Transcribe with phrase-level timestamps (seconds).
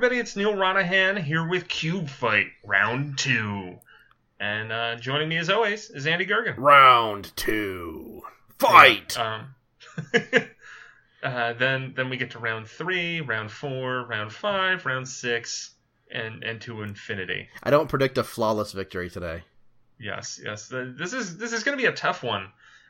[0.00, 0.18] everybody.
[0.18, 3.76] It's Neal Ronaghan here with Cube Fight Round 2.
[4.40, 6.54] And uh, joining me as always is Andy Goergen.
[6.56, 8.22] Round two.
[8.58, 9.18] Fight!
[9.18, 9.54] Um,
[11.22, 15.70] uh, then then we get to round 3, round 4, round 5, round 6,
[16.10, 17.50] and, and to infinity.
[17.62, 19.42] I don't predict a flawless victory today.
[19.98, 20.72] Yes, yes.
[20.72, 22.46] This is this is going to be a tough one.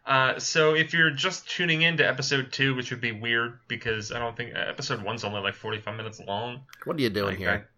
[0.07, 4.11] Uh, so if you're just tuning in to episode 2, which would be weird because
[4.13, 6.63] I don't think uh, episode 1's only like 45 minutes long.
[6.85, 7.69] What are you doing Like, here?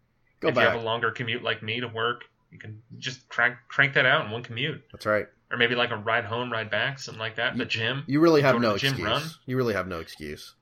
[0.40, 3.56] Go if you have a longer commute like me to work, you can just crank
[3.68, 5.26] crank that out in one commute, That's right.
[5.50, 7.56] or maybe like a ride home, ride back, something like that.
[7.56, 8.04] The gym.
[8.06, 9.06] You really have no gym, excuse.
[9.08, 9.22] run.
[9.46, 10.54] You really have no excuse.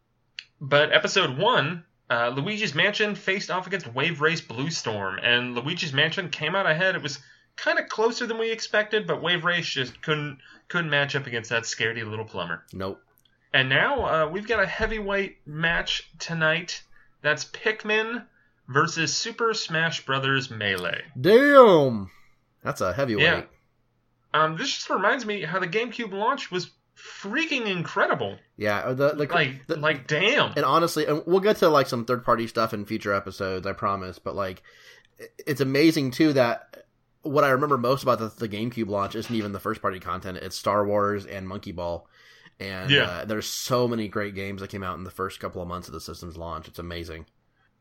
[0.61, 5.93] But episode one, uh, Luigi's Mansion faced off against Wave Race Blue Storm, and Luigi's
[5.93, 6.95] Mansion came out ahead.
[6.95, 7.19] It was
[7.63, 10.39] kind of closer than we expected, but Wave Race just couldn't
[10.69, 12.65] couldn't match up against that scaredy little plumber.
[12.73, 13.01] Nope.
[13.53, 16.83] And now uh, we've got a heavyweight match tonight.
[17.23, 18.25] That's Pikmin
[18.69, 21.03] versus Super Smash Brothers Melee.
[21.21, 22.11] Damn.
[22.63, 23.25] That's a heavyweight.
[23.25, 23.43] Yeah.
[24.33, 28.37] Um, this just reminds me how the GameCube launch was freaking incredible.
[28.57, 28.79] Yeah.
[28.79, 30.53] uh, The, the, Like, the- like, damn.
[30.55, 33.73] and honestly, and we'll get to like some third party stuff in future episodes, I
[33.73, 34.19] promise.
[34.21, 34.63] But like,
[35.47, 36.85] it's amazing too that
[37.23, 40.39] what I remember most about the, the GameCube launch isn't even the first party content.
[40.39, 42.07] It's Star Wars and Monkey Ball.
[42.59, 43.03] And Yeah.
[43.05, 45.89] uh, there's so many great games that came out in the first couple of months
[45.89, 46.69] of the system's launch.
[46.69, 47.27] It's amazing.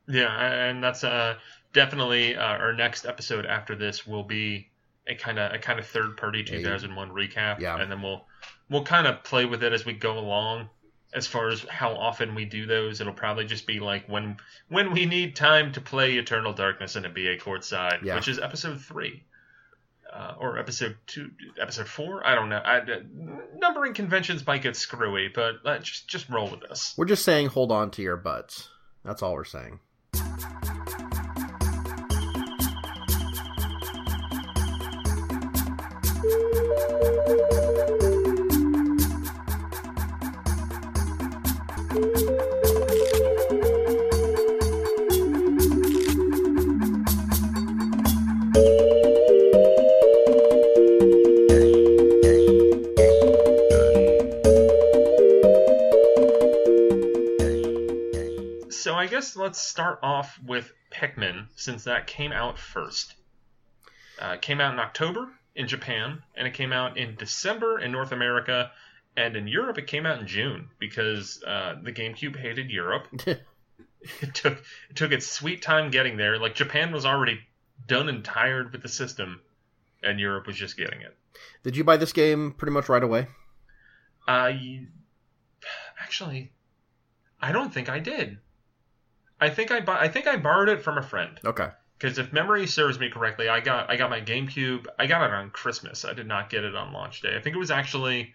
[0.07, 1.35] Yeah, and that's uh,
[1.73, 4.69] definitely uh, our next episode after this will be
[5.07, 7.79] a kind of a kind of third party Yeah, you- 2001 recap, Yeah.
[7.79, 8.25] and then we'll
[8.69, 10.69] we'll kind of play with it as we go along.
[11.13, 14.37] As far as how often we do those, it'll probably just be like when
[14.69, 18.15] when we need time to play Eternal Darkness in NBA Courtside, Yeah.
[18.15, 19.23] which is episode three.
[20.11, 21.29] Uh, or episode two,
[21.61, 22.25] episode four.
[22.25, 22.57] I don't know.
[22.57, 22.99] I, uh,
[23.55, 26.95] numbering conventions might get screwy, but uh, just just roll with this.
[26.97, 28.69] We're just saying hold on to your butts.
[29.05, 29.79] That's all we're saying.
[59.39, 63.15] Let's start off with Pikmin, since that came out first.
[64.21, 67.91] Uh, it came out in October in Japan, and it came out in December in
[67.91, 68.71] North America,
[69.15, 73.07] and in Europe it came out in June because uh, the GameCube hated Europe.
[73.25, 76.37] it took it took its sweet time getting there.
[76.37, 77.39] Like Japan was already
[77.87, 79.41] done and tired with the system,
[80.03, 81.15] and Europe was just getting it.
[81.63, 83.27] Did you buy this game pretty much right away?
[84.27, 84.87] Uh, you-
[86.01, 86.51] actually,
[87.41, 88.37] I don't think I did.
[89.41, 91.69] I think I bu- I think I borrowed it from a friend Okay.
[91.97, 94.87] because if memory serves me correctly, I got I got my GameCube.
[94.97, 96.03] I got it on Christmas.
[96.05, 97.35] I did not get it on launch day.
[97.35, 98.33] I think it was actually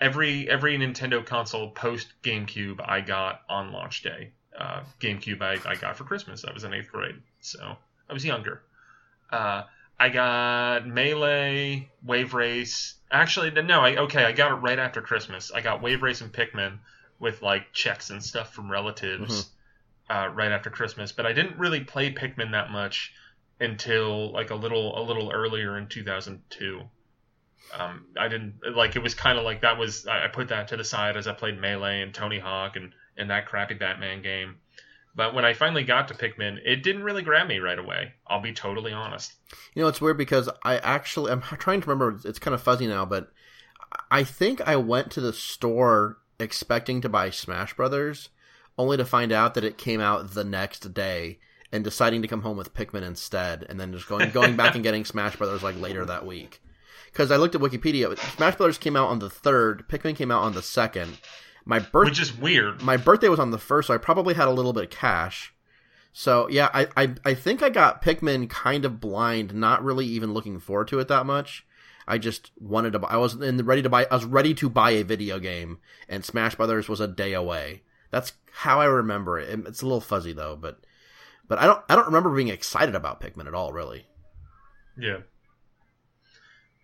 [0.00, 4.32] every every Nintendo console post GameCube I got on launch day.
[4.58, 6.44] Uh, GameCube I, I got for Christmas.
[6.44, 7.76] I was in eighth grade, so
[8.08, 8.62] I was younger.
[9.30, 9.62] Uh,
[9.98, 12.94] I got Melee, Wave Race.
[13.10, 15.50] Actually, no, I okay, I got it right after Christmas.
[15.52, 16.78] I got Wave Race and Pikmin
[17.18, 19.50] with like checks and stuff from relatives
[20.10, 21.12] uh, right after Christmas.
[21.12, 23.12] But I didn't really play Pikmin that much
[23.60, 26.82] until like a little a little earlier in 2002.
[27.76, 30.76] Um, I didn't like it was kind of like that was I put that to
[30.76, 34.56] the side as I played Melee and Tony Hawk and and that crappy Batman game.
[35.16, 38.14] But when I finally got to Pikmin, it didn't really grab me right away.
[38.26, 39.32] I'll be totally honest.
[39.74, 42.20] You know, it's weird because I actually I'm trying to remember.
[42.28, 43.30] It's kind of fuzzy now, but
[44.10, 48.28] I think I went to the store expecting to buy Smash Brothers,
[48.78, 51.38] only to find out that it came out the next day,
[51.72, 54.84] and deciding to come home with Pikmin instead, and then just going going back and
[54.84, 56.60] getting Smash Brothers like later that week.
[57.06, 60.42] Because I looked at Wikipedia, Smash Brothers came out on the third, Pikmin came out
[60.42, 61.18] on the second.
[61.64, 62.82] My birth Which is weird.
[62.82, 65.54] my birthday was on the first, so I probably had a little bit of cash.
[66.12, 70.32] So yeah, I, I I think I got Pikmin kind of blind, not really even
[70.34, 71.66] looking forward to it that much.
[72.06, 73.08] I just wanted to buy.
[73.08, 74.06] I was in the, ready to buy.
[74.10, 75.78] I was ready to buy a video game,
[76.08, 77.82] and Smash Brothers was a day away.
[78.14, 79.48] That's how I remember it.
[79.66, 80.78] It's a little fuzzy though, but
[81.48, 83.72] but I don't I don't remember being excited about Pikmin at all.
[83.72, 84.06] Really.
[84.96, 85.18] Yeah.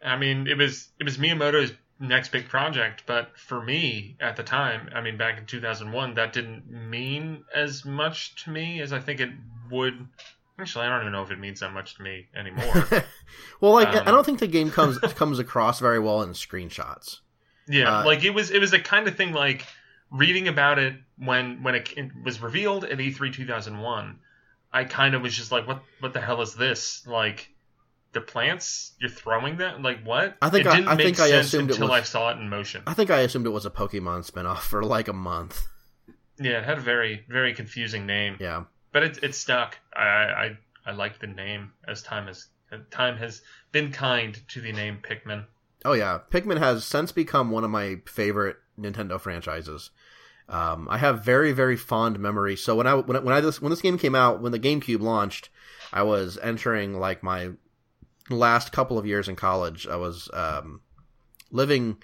[0.05, 4.43] I mean, it was it was Miyamoto's next big project, but for me at the
[4.43, 8.99] time, I mean, back in 2001, that didn't mean as much to me as I
[8.99, 9.31] think it
[9.71, 10.09] would.
[10.59, 12.89] Actually, I don't even know if it means that much to me anymore.
[13.61, 17.21] well, like Um, I don't think the game comes comes across very well in screenshots.
[17.69, 19.65] yeah, Uh, like it was it was the kind of thing like
[20.11, 20.95] reading about it
[21.25, 24.19] when when it, it was revealed at E E3 2001.
[24.73, 27.07] I kind of was just like, what what the hell is this?
[27.07, 27.49] Like
[28.13, 30.37] the plants you're throwing them like what?
[30.43, 32.31] I think it I- didn't I make think I assumed it until was- I saw
[32.31, 32.83] it in motion.
[32.87, 35.67] I think I assumed it was a Pokemon spinoff for like a month.
[36.39, 38.65] Yeah, it had a very very confusing name, Yeah.
[38.93, 39.79] but it it stuck.
[39.95, 42.47] I I I liked the name as time has
[42.91, 45.45] time has been kind to the name Pikmin.
[45.85, 49.91] Oh yeah, Pikmin has since become one of my favorite Nintendo franchises.
[50.51, 52.63] Um, I have very very fond memories.
[52.63, 54.59] So when I when I, when I this when this game came out, when the
[54.59, 55.49] GameCube launched,
[55.93, 57.51] I was entering like my
[58.29, 59.87] last couple of years in college.
[59.87, 60.81] I was um,
[61.51, 61.99] living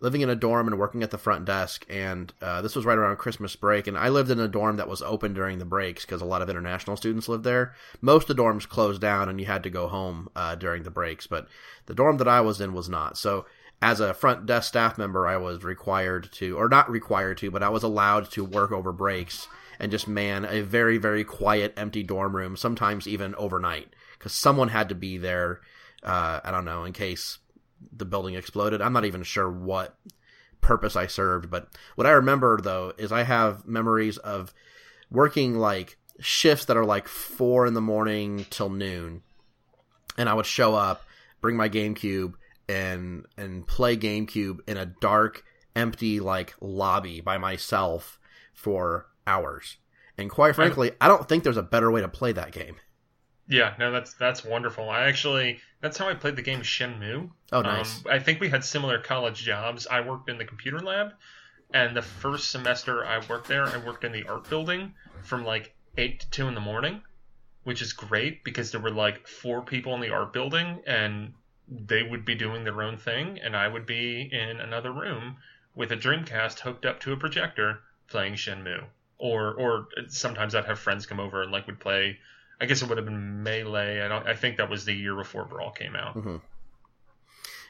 [0.00, 2.96] living in a dorm and working at the front desk, and uh, this was right
[2.96, 3.86] around Christmas break.
[3.86, 6.42] And I lived in a dorm that was open during the breaks because a lot
[6.42, 7.74] of international students lived there.
[8.00, 10.90] Most of the dorms closed down, and you had to go home uh, during the
[10.90, 11.48] breaks, but
[11.86, 13.18] the dorm that I was in was not.
[13.18, 13.46] So
[13.82, 17.62] as a front desk staff member, I was required to, or not required to, but
[17.62, 19.48] I was allowed to work over breaks
[19.78, 23.88] and just man a very, very quiet, empty dorm room, sometimes even overnight,
[24.18, 25.60] because someone had to be there.
[26.02, 27.38] Uh, I don't know, in case
[27.92, 28.82] the building exploded.
[28.82, 29.96] I'm not even sure what
[30.60, 34.52] purpose I served, but what I remember though is I have memories of
[35.10, 39.22] working like shifts that are like four in the morning till noon,
[40.18, 41.02] and I would show up,
[41.40, 42.34] bring my GameCube,
[42.70, 45.44] and and play GameCube in a dark,
[45.74, 48.18] empty like lobby by myself
[48.54, 49.76] for hours.
[50.16, 52.76] And quite frankly, I don't think there's a better way to play that game.
[53.48, 54.88] Yeah, no, that's that's wonderful.
[54.88, 57.30] I actually that's how I played the game Shenmue.
[57.52, 57.98] Oh, nice.
[57.98, 59.86] Um, I think we had similar college jobs.
[59.86, 61.12] I worked in the computer lab,
[61.74, 65.74] and the first semester I worked there, I worked in the art building from like
[65.96, 67.02] eight to two in the morning,
[67.64, 71.32] which is great because there were like four people in the art building, and
[71.70, 75.36] they would be doing their own thing, and I would be in another room
[75.74, 78.84] with a Dreamcast hooked up to a projector playing Shenmue.
[79.18, 82.18] Or or sometimes I'd have friends come over and like would play.
[82.60, 84.00] I guess it would have been Melee.
[84.00, 84.26] I don't.
[84.26, 86.16] I think that was the year before Brawl came out.
[86.16, 86.36] Mm-hmm.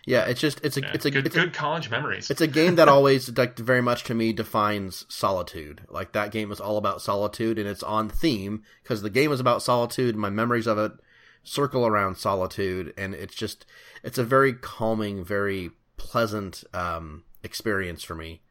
[0.06, 2.31] yeah, it's just it's a Yeah, it's a good, it's a, good college memories.
[2.31, 5.82] It's a game that always like very much to me defines solitude.
[5.88, 9.41] Like that game is all about solitude and it's on theme because the game is
[9.41, 10.14] about solitude.
[10.14, 10.93] My memories of it
[11.42, 13.66] circle around solitude and it's just
[14.02, 18.42] it's a very calming, very pleasant um experience for me.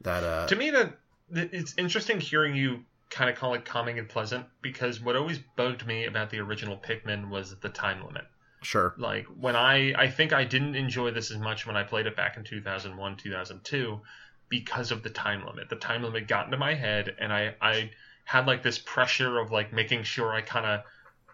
[0.00, 0.94] That uh to me, that
[1.30, 5.86] it's interesting hearing you kind of call it calming and pleasant because what always bugged
[5.86, 8.24] me about the original Pikmin was the time limit.
[8.62, 8.94] sure.
[8.96, 12.16] Like when I, I think I didn't enjoy this as much when I played it
[12.16, 14.00] back in 2001, 2002
[14.48, 15.68] because of the time limit.
[15.68, 17.90] The time limit got into my head and I, I
[18.24, 20.80] had like this pressure of like making sure I kind of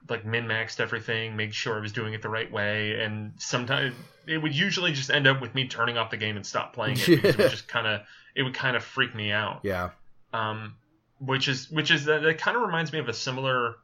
[0.08, 3.00] like min maxed everything, made sure I was doing it the right way.
[3.00, 3.94] And sometimes
[4.26, 6.98] it would usually just end up with me turning off the game and stop playing
[6.98, 8.00] it because it would just kind of,
[8.34, 9.90] it would kind of freak me out Yeah.
[10.32, 10.74] um,
[11.18, 13.76] which is which is that, that kind of reminds me of a similar,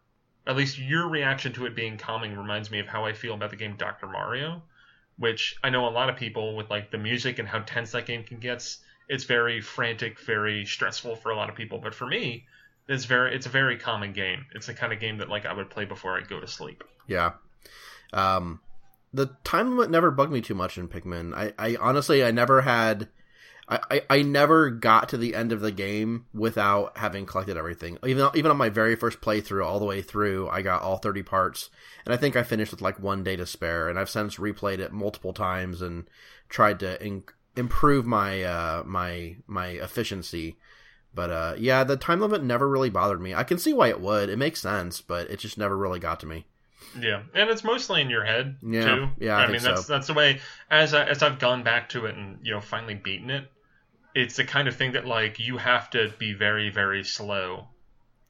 [0.46, 3.50] at least your reaction to it being calming reminds me of how I feel about
[3.50, 4.62] the game Doctor Mario,
[5.18, 8.06] which I know a lot of people with like the music and how tense that
[8.06, 8.76] game can get.
[9.08, 12.46] It's very frantic, very stressful for a lot of people, but for me,
[12.88, 14.46] it's very it's a very common game.
[14.54, 16.84] It's the kind of game that like I would play before I go to sleep.
[17.06, 17.32] Yeah.
[18.12, 18.60] Um,
[19.12, 21.34] the time limit never bugged me too much in Pikmin.
[21.34, 23.08] I, I honestly, I never had,
[23.68, 27.98] I, I, I never got to the end of the game without having collected everything.
[28.06, 31.22] Even even on my very first playthrough, all the way through, I got all thirty
[31.22, 31.70] parts,
[32.04, 33.88] and I think I finished with like one day to spare.
[33.88, 36.08] And I've since replayed it multiple times and
[36.48, 37.24] tried to in,
[37.56, 40.56] improve my uh, my my efficiency.
[41.14, 43.34] But uh, yeah, the time limit never really bothered me.
[43.34, 44.28] I can see why it would.
[44.28, 46.46] It makes sense, but it just never really got to me.
[46.98, 49.08] Yeah, and it's mostly in your head Yeah, too.
[49.18, 50.40] yeah, I I, mean that's that's the way
[50.70, 53.50] as I, as I've gone back to it and you know finally beaten it.
[54.14, 57.68] It's the kind of thing that like you have to be very very slow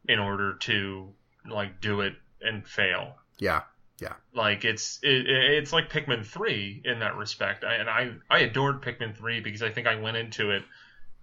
[0.06, 1.08] in order to
[1.48, 3.14] like do it and fail.
[3.38, 3.62] Yeah.
[4.00, 4.14] Yeah.
[4.34, 7.64] Like it's it, it's like Pikmin three in that respect.
[7.64, 10.62] I, and I I adored Pikmin three because I think I went into it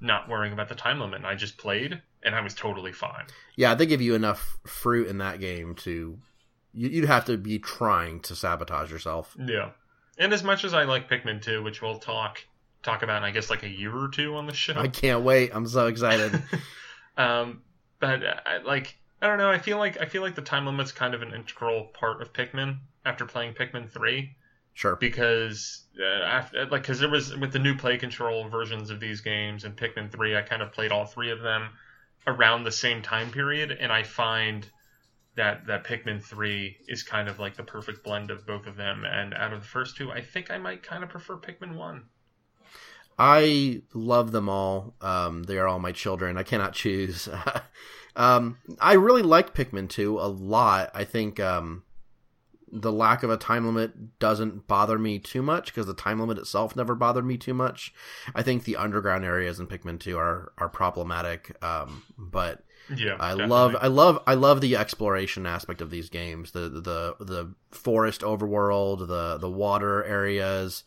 [0.02, 1.18] not worrying about the time limit.
[1.18, 3.26] And I just played and I was totally fine.
[3.56, 6.18] Yeah, they give you enough fruit in that game to.
[6.74, 9.36] you- You'd have to be trying to sabotage yourself.
[9.44, 9.72] Yeah.
[10.18, 12.40] And as much as I like Pikmin 2, which we'll talk
[12.84, 14.74] talk about in I guess like a year or two on the show.
[14.76, 15.52] I can't wait.
[15.54, 16.42] I'm so excited.
[17.18, 17.62] um
[18.00, 20.92] but I, like I don't know, I feel like I feel like the time limit's
[20.94, 24.34] kind of an integral part of Pikmin after playing Pikmin 3
[24.74, 24.96] sure.
[24.96, 29.22] because uh, after, like cuz there was with the new play control versions of these
[29.22, 31.70] games and Pikmin 3 I kind of played all three of them
[32.28, 34.70] around the same time period and I find
[35.36, 39.06] that that Pikmin 3 is kind of like the perfect blend of both of them
[39.06, 42.04] and out of the first two I think I might kind of prefer Pikmin 1.
[43.20, 44.96] I love them all.
[45.02, 46.38] Um, they are all my children.
[46.38, 47.28] I cannot choose.
[48.16, 50.90] um, I really like Pikmin 2 a lot.
[50.94, 51.84] I think um,
[52.72, 56.38] the lack of a time limit doesn't bother me too much because the time limit
[56.38, 57.94] itself never bothered me too much.
[58.36, 61.56] I think the underground areas in Pikmin 2 are are problematic.
[61.64, 62.64] Um, but
[62.96, 63.48] Yeah, I definitely.
[63.48, 66.52] love I love I love the exploration aspect of these games.
[66.52, 70.84] The the the forest overworld, the the water areas,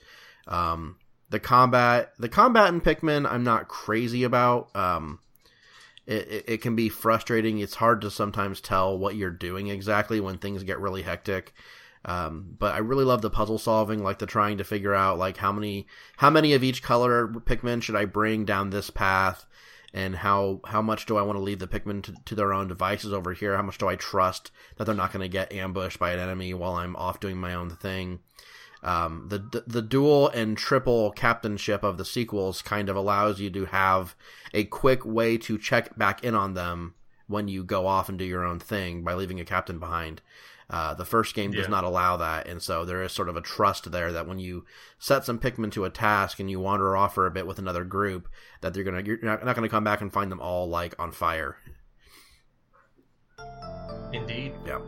[0.47, 0.97] um,
[1.31, 2.12] the combat.
[2.19, 4.75] The combat in Pikmin, I'm not crazy about.
[4.77, 5.19] Um,
[6.06, 7.59] it, it, it can be frustrating.
[7.59, 11.52] It's hard to sometimes tell what you're doing exactly when things get really hectic.
[12.04, 15.37] Um, but I really love the puzzle solving, like the trying to figure out like
[15.37, 19.47] how many how many of each color Pikmin should I bring down this path,
[19.94, 22.66] and how how much do I want to leave the Pikmin to, to their own
[22.66, 23.56] devices over here?
[23.56, 26.52] How much do I trust that they're not going to get ambushed by an enemy
[26.54, 28.18] while I'm off doing my own thing?
[28.83, 33.67] Um, the, the dual and triple captainship of the sequels kind of allows you to
[33.67, 34.17] have
[34.53, 36.95] a quick way to check back in on them
[37.29, 40.21] when you go off and do your own thing by leaving a captain behind.
[40.69, 41.71] Uh, the first game does Yeah.
[41.71, 44.65] not allow that, and so there is sort of a trust there that when you
[44.99, 47.85] set some Pikmin to a task and you wander off for a bit with another
[47.85, 48.27] group,
[48.62, 51.12] that they're gonna you're not, not gonna come back and find them all like on
[51.12, 51.57] fire.
[54.12, 54.55] Indeed.
[54.67, 54.81] Yeah.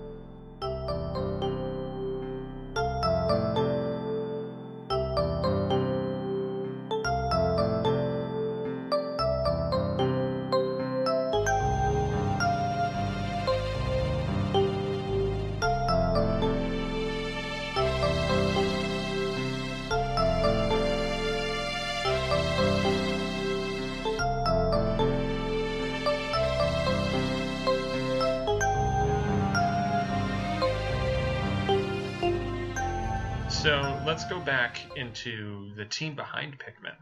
[34.14, 36.94] Let's go back into the team behind Pikmin,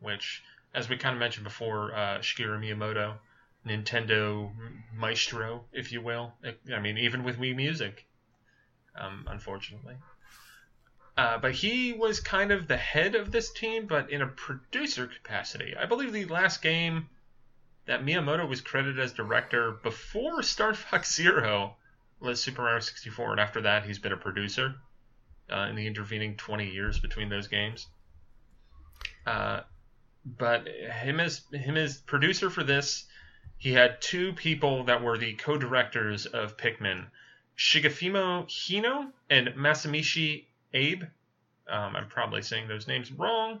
[0.00, 0.42] which,
[0.74, 3.14] as we kind of mentioned before, uh, Shigeru Miyamoto,
[3.64, 4.50] Nintendo
[4.92, 6.34] maestro, if you will.
[6.74, 8.04] I mean, even with Wii Music,
[9.00, 9.94] um, unfortunately.
[11.16, 15.06] Uh, but he was kind of the head of this team, but in a producer
[15.06, 15.76] capacity.
[15.76, 17.08] I believe the last game
[17.84, 21.76] that Miyamoto was credited as director before Star Fox Zero
[22.18, 24.74] was Super Mario 64, and after that, he's been a producer
[25.50, 27.86] uh, in the intervening 20 years between those games.
[29.26, 29.60] Uh,
[30.24, 33.04] but him as him as producer for this,
[33.58, 37.06] he had two people that were the co-directors of Pikmin,
[37.56, 41.04] Shigefumi Hino and Masamichi Abe.
[41.68, 43.60] Um, I'm probably saying those names wrong.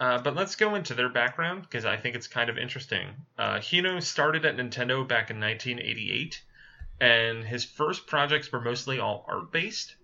[0.00, 3.08] Uh, but let's go into their background because I think it's kind of interesting.
[3.38, 6.42] Uh, Hino started at Nintendo back in 1988,
[7.00, 9.94] and his first projects were mostly all art based.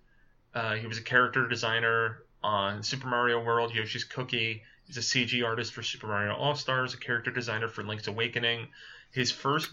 [0.55, 4.63] Uh, he was a character designer on Super Mario World, Yoshi's Cookie.
[4.87, 8.69] He's a CG artist for Super Mario All Stars, a character designer for Link's Awakening.
[9.11, 9.71] His first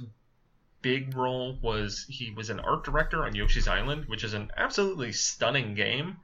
[0.81, 5.11] big role was he was an art director on Yoshi's Island, which is an absolutely
[5.13, 6.17] stunning game.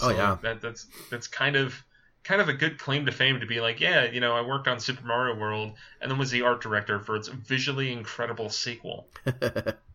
[0.00, 0.38] Oh, yeah.
[0.42, 1.82] that, that's that's kind of
[2.26, 4.68] kind of a good claim to fame to be like, yeah, you know, I worked
[4.68, 9.06] on Super Mario World and then was the art director for its visually incredible sequel.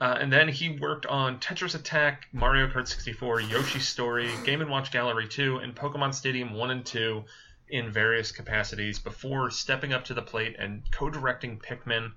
[0.00, 4.70] Uh, and then he worked on Tetris Attack, Mario Kart 64, Yoshi's Story, Game &
[4.70, 7.24] Watch Gallery 2, and Pokemon Stadium 1 and 2
[7.70, 12.12] in various capacities before stepping up to the plate and co-directing Pikmin.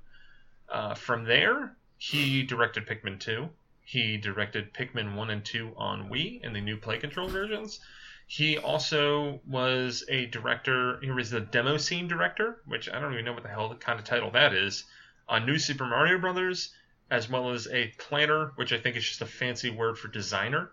[0.70, 3.50] Uh, from there, he directed Pikmin 2.
[3.84, 7.80] He directed Pikmin 1 and 2 on Wii and the new Play Control versions.
[8.28, 11.00] He also was a director.
[11.02, 13.76] He was the demo scene director, which I don't even know what the hell the
[13.76, 14.86] kind of title that is,
[15.28, 16.74] on New Super Mario Brothers,
[17.12, 20.72] as well as a planner, which I think is just a fancy word for designer.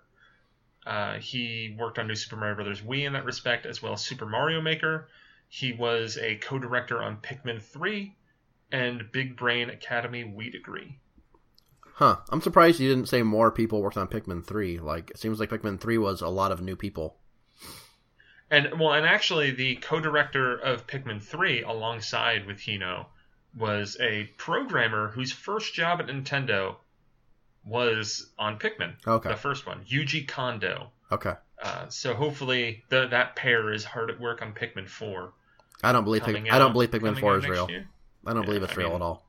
[0.86, 4.04] Uh, he worked on New Super Mario Brothers Wii in that respect, as well as
[4.04, 5.08] Super Mario Maker.
[5.48, 8.14] He was a co-director on Pikmin 3
[8.70, 10.98] and Big Brain Academy Wii degree.
[11.94, 12.18] huh.
[12.30, 14.78] I'm surprised you didn't say more people worked on Pikmin 3.
[14.78, 17.16] Like, it seems like Pikmin 3 was a lot of new people.
[18.50, 23.06] And well, and actually, the co-director of Pikmin 3, alongside with Hino,
[23.58, 26.76] was a programmer whose first job at Nintendo
[27.64, 29.28] was on Pikmin, Okay.
[29.28, 30.90] the first one, Yuji Kondo.
[31.10, 31.34] Okay.
[31.62, 35.32] Uh, so hopefully, the, that pair is hard at work on Pikmin 4.
[35.82, 37.68] I don't believe Pik- I don't believe Pikmin 4 is real.
[37.70, 37.88] year.
[38.26, 39.24] I don't Yeah, believe it's I real mean- at all.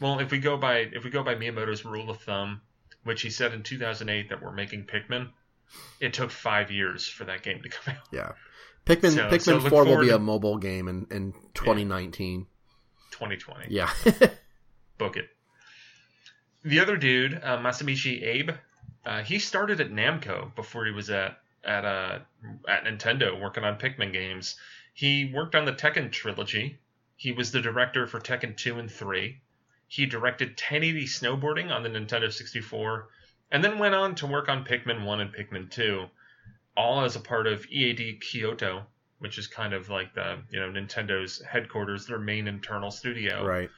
[0.00, 2.60] Well, if we go by if we go by Miyamoto's rule of thumb,
[3.02, 5.30] which he said in 2008 that we're making Pikmin,
[6.00, 8.06] it took five years for that game to come out.
[8.12, 8.32] Yeah.
[8.86, 12.46] Pikmin So- Pikmin so 4 will be to- a mobile game in, in 2019.
[13.10, 13.66] 2020.
[13.68, 13.90] Yeah.
[14.98, 15.28] book it.
[16.64, 18.50] The other dude, uh, Masamichi Abe,
[19.06, 22.18] uh, he started at Namco before he was at at uh,
[22.68, 24.56] at Nintendo working on Pikmin games.
[24.92, 26.78] He worked on the Tekken trilogy.
[27.16, 29.40] He was the director for Tekken 2 and 3.
[29.86, 33.08] He directed 1080 snowboarding on the Nintendo 64
[33.50, 36.06] and then went on to work on Pikmin 1 and Pikmin 2,
[36.76, 38.86] all as a part of EAD Kyoto,
[39.18, 43.44] which is kind of like the, you know, Nintendo's headquarters, their main internal studio.
[43.44, 43.70] Right.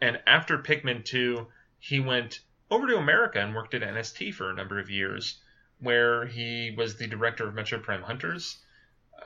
[0.00, 1.46] And after Pikmin 2,
[1.78, 5.40] he went over to America and worked at NST for a number of years,
[5.78, 8.58] where he was the director of Metroid Prime Hunters.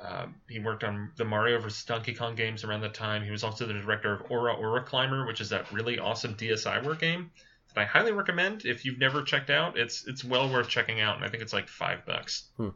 [0.03, 1.85] Uh, he worked on the Mario vs.
[1.85, 3.25] Donkey Kong games around that time.
[3.25, 6.99] He was also the director of Aura Aura Climber, which is that really awesome DSiWare
[6.99, 7.31] game
[7.73, 9.79] that I highly recommend if you've never checked out.
[9.79, 12.49] It's it's well worth checking out, and I think it's like five bucks.
[12.57, 12.71] Hmm.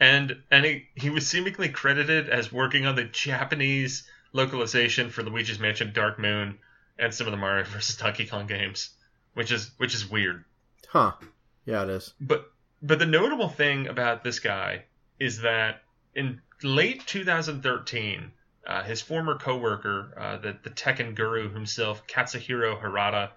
[0.00, 5.58] And and he, he was seemingly credited as working on the Japanese localization for Luigi's
[5.58, 6.58] Mansion Dark Moon
[6.98, 7.96] and some of the Mario vs.
[7.96, 8.90] Donkey Kong games,
[9.34, 10.44] which is which is weird.
[10.88, 11.12] Huh.
[11.64, 12.12] Yeah, it is.
[12.20, 12.50] But
[12.82, 14.84] but the notable thing about this guy
[15.18, 15.82] is that
[16.14, 18.30] in late 2013,
[18.66, 23.30] uh, his former coworker, uh, the the Tekken guru himself, Katsuhiro Harada,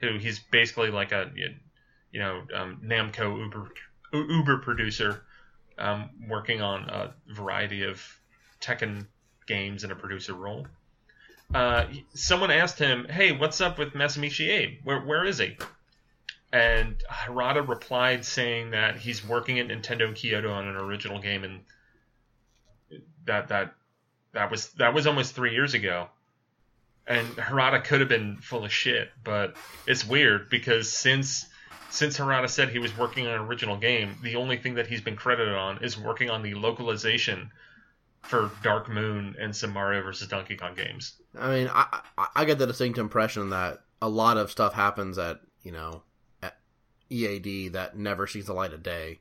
[0.00, 3.70] who he's basically like a you know um, Namco Uber
[4.12, 5.22] Uber producer,
[5.78, 8.02] um, working on a variety of
[8.60, 9.06] Tekken
[9.46, 10.66] games in a producer role.
[11.54, 14.78] Uh, someone asked him, "Hey, what's up with Masamichi Abe?
[14.84, 15.56] Where where is he?"
[16.52, 21.60] And Harada replied saying that he's working at Nintendo Kyoto on an original game, and
[23.24, 23.74] that that
[24.32, 26.08] that was that was almost three years ago.
[27.06, 31.46] And Harada could have been full of shit, but it's weird because since
[31.90, 35.00] since Harada said he was working on an original game, the only thing that he's
[35.00, 37.50] been credited on is working on the localization
[38.22, 40.28] for Dark Moon and some Mario vs.
[40.28, 41.14] Donkey Kong games.
[41.38, 45.18] I mean, I, I I get the distinct impression that a lot of stuff happens
[45.18, 46.02] at you know
[46.42, 46.56] at
[47.10, 49.20] EAD that never sees the light of day.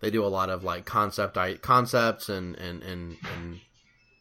[0.00, 3.60] They do a lot of like concept concepts and and and, and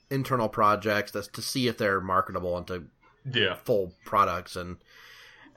[0.10, 2.86] internal projects that's to see if they're marketable into
[3.32, 4.78] Yeah, full products and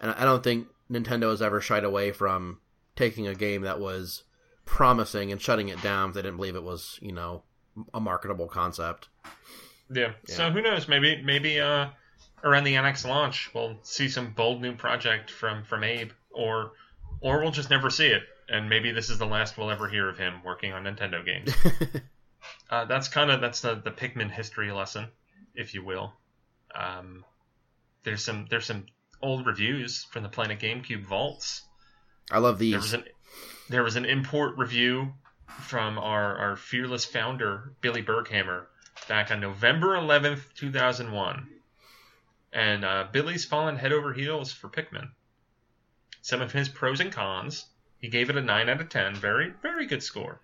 [0.00, 2.60] and I don't think Nintendo has ever shied away from
[2.96, 4.24] taking a game that was
[4.64, 7.42] promising and shutting it down if they didn't believe it was you know
[7.94, 9.08] a marketable concept.
[9.92, 10.12] yeah.
[10.26, 10.88] So who knows?
[10.88, 11.88] Maybe maybe uh
[12.44, 16.72] around the NX launch we'll see some bold new project from from Abe, or
[17.20, 20.08] or we'll just never see it, and maybe this is the last we'll ever hear
[20.08, 21.54] of him working on Nintendo games.
[22.70, 25.08] uh, that's kind of that's the the Pikmin history lesson,
[25.54, 26.12] if you will.
[26.74, 27.24] Um,
[28.04, 28.86] there's some there's some
[29.22, 31.62] old reviews from the Planet GameCube vaults.
[32.30, 32.74] I love There these.
[32.76, 33.04] was an
[33.68, 35.12] there was an import review
[35.60, 38.66] from our, our fearless founder Billy Berghammer
[39.08, 41.48] back on November 11th, 2001,
[42.52, 45.08] and uh, Billy's fallen head over heels for Pikmin.
[46.20, 47.66] Some of his pros and cons.
[47.98, 49.14] He gave it a nine out of ten.
[49.14, 50.40] Very very good score.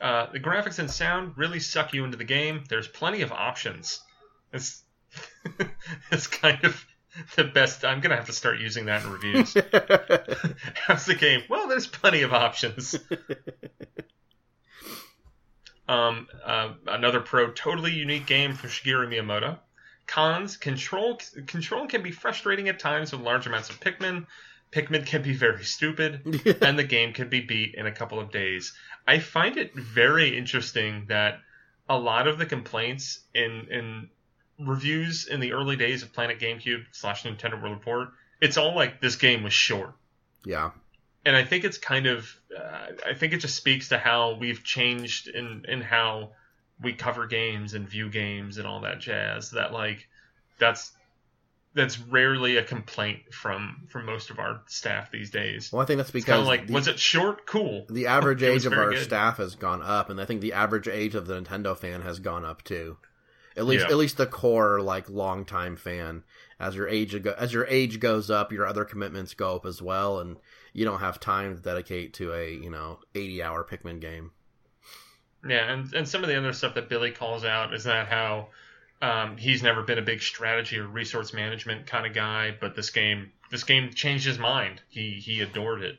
[0.00, 2.64] Uh, the graphics and sound really suck you into the game.
[2.68, 4.00] There's plenty of options.
[4.52, 4.82] It's
[6.10, 6.84] it's kind of
[7.36, 7.84] the best.
[7.84, 9.54] I'm gonna have to start using that in reviews.
[10.74, 11.42] How's the game?
[11.48, 12.96] Well, there's plenty of options.
[15.88, 19.58] um, uh, another pro, totally unique game from Shigeru Miyamoto.
[20.06, 24.26] Cons: control control can be frustrating at times with large amounts of Pikmin.
[24.72, 28.30] Pikmin can be very stupid, and the game can be beat in a couple of
[28.30, 28.72] days.
[29.06, 31.40] I find it very interesting that
[31.88, 34.10] a lot of the complaints in in
[34.58, 38.08] reviews in the early days of Planet GameCube slash Nintendo World Report,
[38.40, 39.94] it's all like this game was short
[40.46, 40.70] yeah.
[41.26, 44.62] and I think it's kind of uh, I think it just speaks to how we've
[44.62, 46.30] changed in in how
[46.80, 49.50] we cover games and view games and all that jazz.
[49.50, 50.08] That like
[50.58, 50.92] that's
[51.74, 55.70] that's rarely a complaint from from most of our staff these days.
[55.72, 57.44] Well, I think that's because of like the, was it short?
[57.44, 57.86] Cool.
[57.90, 59.02] the average age of our good.
[59.02, 62.20] staff has gone up, and I think the average age of the Nintendo fan has
[62.20, 62.96] gone up too.
[63.56, 63.90] At least, Yeah.
[63.92, 66.24] at least the core like longtime fan.
[66.58, 70.20] As your age as your age goes up, your other commitments go up as well,
[70.20, 70.36] and
[70.72, 74.32] you don't have time to dedicate to a you know eighty hour Pikmin game.
[75.46, 78.48] Yeah, and and some of the other stuff that Billy calls out is that how
[79.02, 82.90] um, he's never been a big strategy or resource management kind of guy, but this
[82.90, 84.80] game this game changed his mind.
[84.88, 85.98] He he adored it,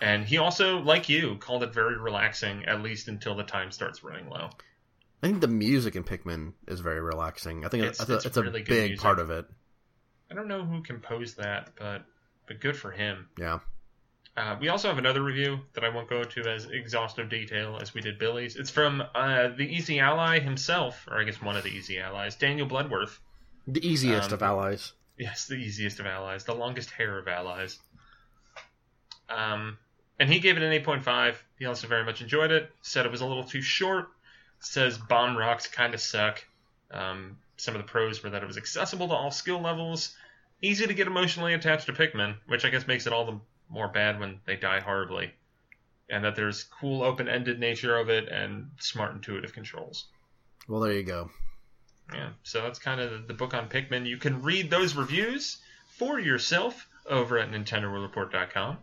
[0.00, 4.02] and he also, like you, called it very relaxing, at least until the time starts
[4.04, 4.50] running low.
[5.22, 7.64] I think the music in Pikmin is very relaxing.
[7.64, 9.00] I think It's- it's, a, it's it's a good big music.
[9.00, 9.46] part of it.
[10.30, 12.04] I don't know who composed that, but
[12.48, 13.28] but good for him.
[13.38, 13.60] Yeah.
[14.36, 17.92] Uh, we also have another review that I won't go into as exhaustive detail as
[17.94, 18.56] we did Billy's.
[18.56, 22.34] It's from uh, the Easy Ally himself, or I guess one of the Easy Allies,
[22.34, 23.20] Daniel Bloodworth.
[23.68, 24.92] The easiest Um, of allies.
[25.18, 27.78] Yes, the easiest of allies, the longest hair of allies.
[29.28, 29.78] Um,
[30.18, 31.36] and he gave it an 8.5.
[31.58, 32.70] He also very much enjoyed it.
[32.80, 34.08] Said it was a little too short.
[34.62, 36.44] Says bomb rocks kind of suck.
[36.90, 40.14] Um, some of the pros were that it was accessible to all skill levels,
[40.60, 43.88] easy to get emotionally attached to Pikmin, which I guess makes it all the more
[43.88, 45.32] bad when they die horribly,
[46.08, 50.06] and that there's cool open-ended nature of it and smart intuitive controls.
[50.68, 51.30] Well, there you go.
[52.12, 54.06] Yeah, so that's kind of the book on Pikmin.
[54.06, 58.78] You can read those reviews for yourself over at NintendoWorldReport.com.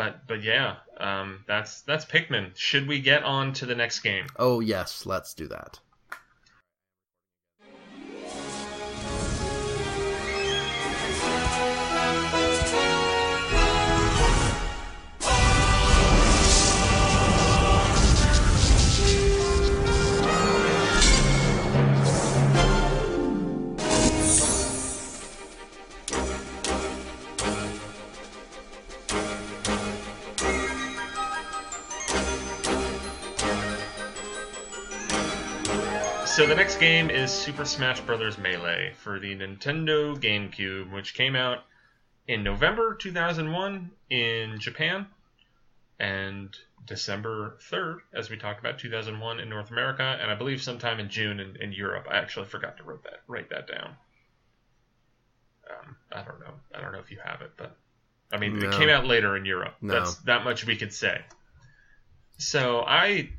[0.00, 2.56] But but yeah, um, that's that's Pikmin.
[2.56, 4.24] Should we get on to the next game?
[4.38, 5.78] Oh yes, let's do that.
[36.36, 38.38] So the next game is Super Smash Bros.
[38.38, 41.64] Melee for the Nintendo GameCube, which came out
[42.28, 45.06] in November 2001 in Japan
[45.98, 51.00] and December 3rd, as we talked about, 2001 in North America, and I believe sometime
[51.00, 52.06] in June in, in Europe.
[52.08, 53.96] I actually forgot to write that write that down.
[55.68, 56.54] Um, I don't know.
[56.74, 57.76] I don't know if you have it, but
[58.32, 58.68] I mean, No.
[58.68, 59.74] it came out later in Europe.
[59.82, 59.94] No.
[59.94, 61.22] That's that much we could say.
[62.38, 63.30] So I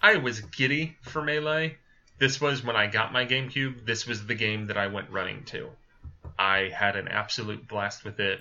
[0.00, 1.78] I was giddy for Melee.
[2.18, 3.86] This was when I got my GameCube.
[3.86, 5.70] This was the game that I went running to.
[6.38, 8.40] I had an absolute blast with it.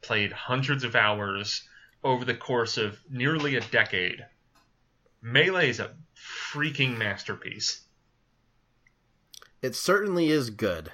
[0.00, 1.62] Played hundreds of hours
[2.02, 4.24] over the course of nearly a decade.
[5.20, 7.82] Melee is a freaking masterpiece.
[9.60, 10.90] It certainly is good.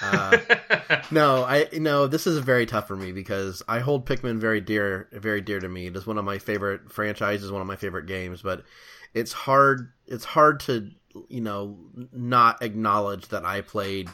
[0.00, 0.38] Uh,
[1.10, 2.06] no, I no.
[2.06, 5.68] This is very tough for me because I hold Pikmin very dear, very dear to
[5.68, 5.86] me.
[5.86, 8.42] It is one of my favorite franchises, one of my favorite games.
[8.42, 8.64] But
[9.12, 9.92] it's hard.
[10.06, 10.90] It's hard to
[11.28, 11.78] you know
[12.12, 14.08] not acknowledge that I played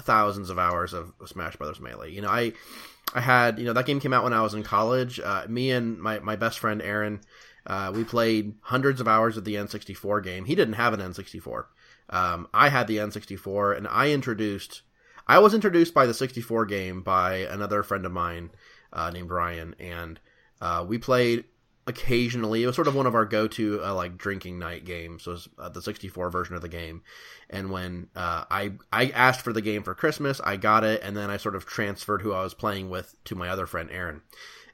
[0.00, 2.10] thousands of hours of Smash Brothers Melee.
[2.10, 2.52] You know, I
[3.14, 5.20] I had you know that game came out when I was in college.
[5.20, 7.20] Uh, me and my my best friend Aaron,
[7.66, 10.44] uh, we played hundreds of hours of the N64 game.
[10.44, 11.64] He didn't have an N64.
[12.10, 14.82] Um, I had the N64, and I introduced.
[15.26, 18.50] I was introduced by the 64 game by another friend of mine
[18.92, 20.18] uh, named Ryan, and
[20.60, 21.44] uh, we played
[21.92, 22.62] occasionally.
[22.62, 25.26] It was sort of one of our go-to uh, like drinking night games.
[25.26, 27.02] Was uh, the 64 version of the game,
[27.50, 31.16] and when uh, I I asked for the game for Christmas, I got it, and
[31.16, 34.22] then I sort of transferred who I was playing with to my other friend Aaron.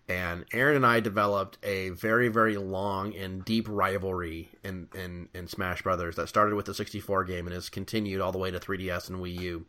[0.08, 5.48] And Aaron and I developed a very, very long and deep rivalry in, in, in
[5.48, 8.58] Smash Brothers that started with the 64 game and has continued all the way to
[8.58, 9.66] 3DS and Wii U.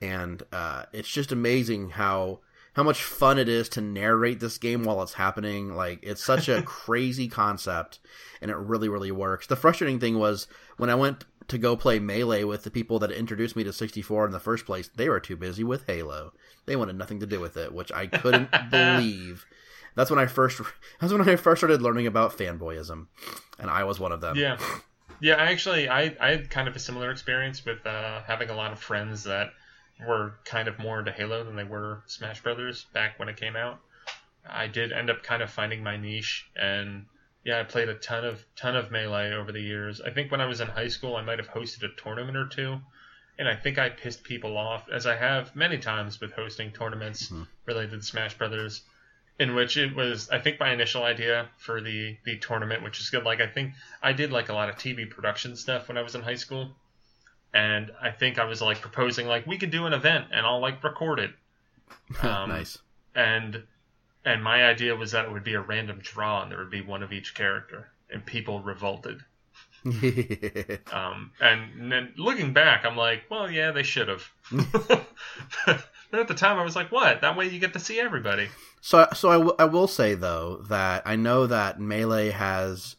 [0.00, 2.40] And uh, it's just amazing how
[2.76, 5.74] how much fun it is to narrate this game while it's happening.
[5.74, 8.00] Like it's such a crazy concept,
[8.42, 9.46] and it really, really works.
[9.46, 13.10] The frustrating thing was when I went to go play Melee with the people that
[13.10, 16.34] introduced me to 64 in the first place, they were too busy with Halo.
[16.66, 19.46] They wanted nothing to do with it, which I couldn't believe.
[19.94, 20.60] That's when I first
[21.00, 23.06] that's when I first started learning about fanboyism,
[23.58, 24.36] and I was one of them.
[24.36, 24.58] Yeah,
[25.22, 25.36] yeah.
[25.36, 28.72] I actually, I, I had kind of a similar experience with uh, having a lot
[28.72, 29.52] of friends that
[30.00, 33.56] were kind of more into Halo than they were Smash Brothers back when it came
[33.56, 33.80] out.
[34.48, 37.06] I did end up kind of finding my niche, and
[37.44, 40.00] yeah, I played a ton of ton of melee over the years.
[40.00, 42.46] I think when I was in high school, I might have hosted a tournament or
[42.46, 42.80] two,
[43.38, 47.28] and I think I pissed people off, as I have many times with hosting tournaments
[47.30, 47.46] Mhm.
[47.64, 48.82] related to Smash Brothers
[49.38, 53.10] in which it was I think my initial idea for the the tournament, which is
[53.10, 53.24] good.
[53.24, 56.14] Like I think I did like a lot of TV production stuff when I was
[56.14, 56.74] in high school,
[57.54, 60.60] and I think I was like proposing like we could do an event and I'll
[60.60, 61.30] like record it.
[62.22, 62.78] Um, nice.
[63.14, 63.62] And
[64.24, 66.82] and my idea was that it would be a random draw and there would be
[66.82, 69.20] one of each character, and people revolted.
[70.92, 74.24] Um, and then looking back, I'm like, well, yeah, they should have.
[75.66, 77.20] but at the time, I was like, what?
[77.20, 78.48] That way you get to see everybody.
[78.80, 82.96] So, so I, w- I will say though that I know that melee has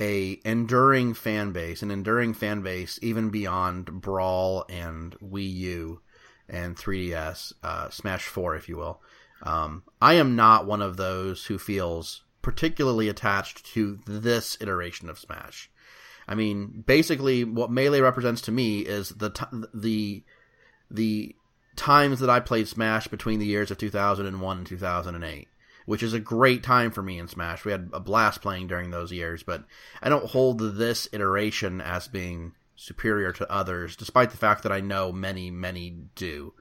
[0.00, 6.00] a enduring fan base, an enduring fan base even beyond Brawl and Wii U
[6.48, 9.00] and 3DS, uh, Smash Four, if you will.
[9.42, 15.18] Um, I am not one of those who feels particularly attached to this iteration of
[15.18, 15.70] Smash.
[16.26, 20.24] I mean, basically, what melee represents to me is the t- the
[20.90, 21.36] the
[21.76, 25.48] times that I played Smash between the years of 2001 and 2008,
[25.88, 27.64] which is a great time for me in Smash.
[27.64, 29.64] We had a blast playing during those years, but
[30.02, 34.80] I don't hold this iteration as being superior to others, despite the fact that I
[34.80, 36.52] know many, many do.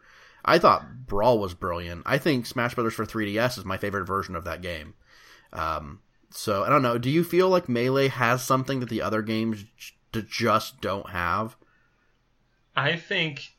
[0.46, 2.04] I thought Brawl was brilliant.
[2.06, 4.94] I think Smash Brothers for 3DS is my favorite version of that game.
[5.52, 6.98] Um, so I don't know.
[6.98, 11.58] Do you feel like Melee has something that the other games j- just don't have?
[12.78, 13.56] I think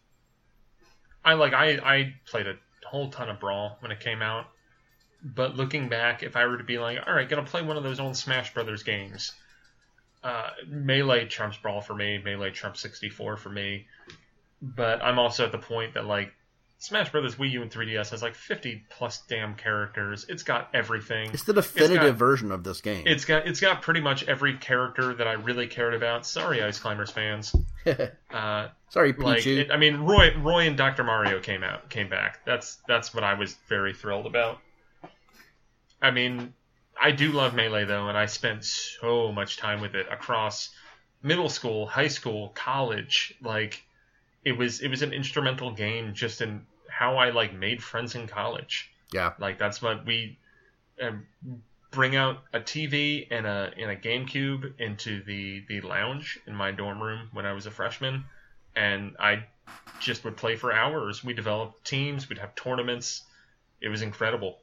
[1.22, 2.54] I like I I played a
[2.86, 4.46] whole ton of Brawl when it came out,
[5.22, 7.82] but looking back, if I were to be like, all right, gonna play one of
[7.82, 9.32] those old Smash Brothers games,
[10.22, 12.18] uh, Melee trumps Brawl for me.
[12.18, 13.86] Melee trumps 64 for me.
[14.60, 16.32] But I'm also at the point that like
[16.80, 20.26] Smash Brothers Wii U and 3DS has like 50 plus damn characters.
[20.28, 21.30] It's got everything.
[21.32, 23.04] It's the definitive got- version of this game.
[23.06, 26.24] It's got it's got pretty much every character that I really cared about.
[26.26, 27.54] Sorry, Ice Climbers fans.
[28.30, 31.04] Uh, Sorry, like it, I mean, Roy Roy and Dr.
[31.04, 32.44] Mario came out came back.
[32.44, 34.58] That's that's what I was very thrilled about.
[36.00, 36.54] I mean,
[37.00, 40.70] I do love Melee though, and I spent so much time with it across
[41.22, 43.34] middle school, high school, college.
[43.42, 43.84] Like
[44.44, 48.26] it was it was an instrumental game just in how I like made friends in
[48.26, 48.90] college.
[49.12, 50.38] yeah, Like that's what we
[51.00, 51.26] um,
[51.90, 56.70] bring out a TV and a and a GameCube into the the lounge in my
[56.70, 58.24] dorm room when I was a freshman,
[58.74, 59.44] and I
[60.00, 61.24] just would play for hours.
[61.24, 62.28] We developed teams.
[62.28, 63.22] We'd have tournaments.
[63.80, 64.60] It was incredible.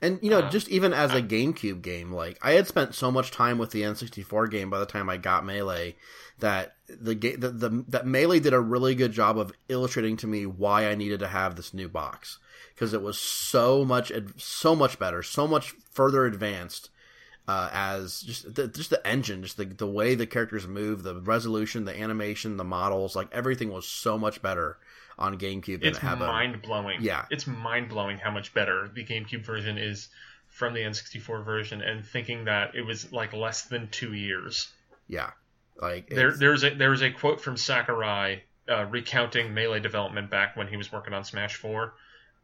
[0.00, 3.10] And you know, uh, just even as a GameCube game, like I had spent so
[3.10, 5.96] much time with the N64 game by the time I got Melee
[6.38, 10.26] that the game the, the that Melee did a really good job of illustrating to
[10.26, 12.38] me why I needed to have this new box.
[12.74, 16.90] Because it was so much so much better, so much further advanced
[17.48, 21.20] uh, as just the, just the engine, just the the way the characters move, the
[21.20, 24.78] resolution, the animation, the models, like everything was so much better
[25.18, 26.26] on GameCube than It's it had on.
[26.28, 27.00] mind blowing.
[27.02, 27.24] Yeah.
[27.30, 30.08] it's mind blowing how much better the GameCube version is
[30.48, 34.68] from the N64 version, and thinking that it was like less than two years.
[35.08, 35.30] Yeah,
[35.80, 40.56] like There, it's- there's a there's a quote from Sakurai uh, recounting melee development back
[40.56, 41.94] when he was working on Smash Four,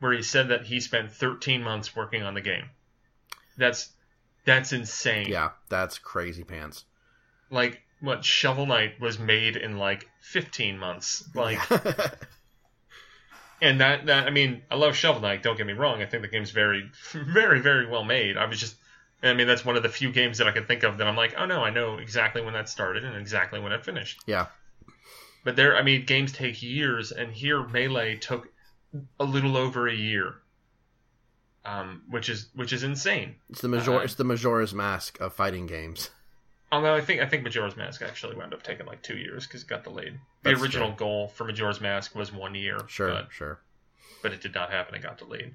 [0.01, 2.65] where he said that he spent 13 months working on the game.
[3.57, 3.91] That's
[4.45, 5.27] that's insane.
[5.29, 6.85] yeah, that's crazy pants.
[7.51, 11.25] Like what Shovel Knight was made in like 15 months.
[11.35, 11.59] Like
[13.63, 15.43] and that that I mean I love Shovel Knight.
[15.43, 16.03] Don't get me wrong.
[16.03, 18.37] I think the game's very very very well made.
[18.37, 18.77] I was just
[19.23, 21.17] I mean that's one of the few games that I can think of that I'm
[21.17, 24.21] like oh no I know exactly when that started and exactly when it finished.
[24.27, 24.47] yeah,
[25.45, 28.49] But there, I mean, games take years, and here Melee took
[29.19, 30.35] a little over a year,
[31.65, 33.37] um, which is which is insane.
[33.51, 36.11] it's the major, Uh, it's the Majora's Mask of fighting games.
[36.73, 39.63] Although I think I think Majora's Mask actually wound up taking like two years because
[39.63, 40.15] it got delayed.
[40.43, 40.97] The That's original true.
[40.97, 43.61] goal for Majora's Mask was one year, Sure, but, sure.
[44.23, 44.95] but it did not happen.
[44.95, 45.55] It got delayed.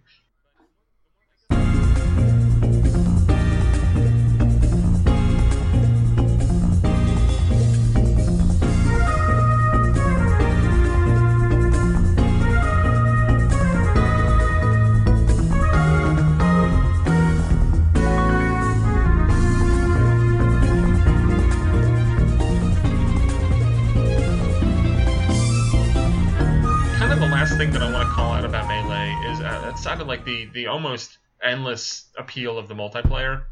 [27.57, 29.61] Kind of the last thing that I want to call out about Melee is uh,
[29.67, 33.43] outside of like the the almost endless appeal of the multiplayer.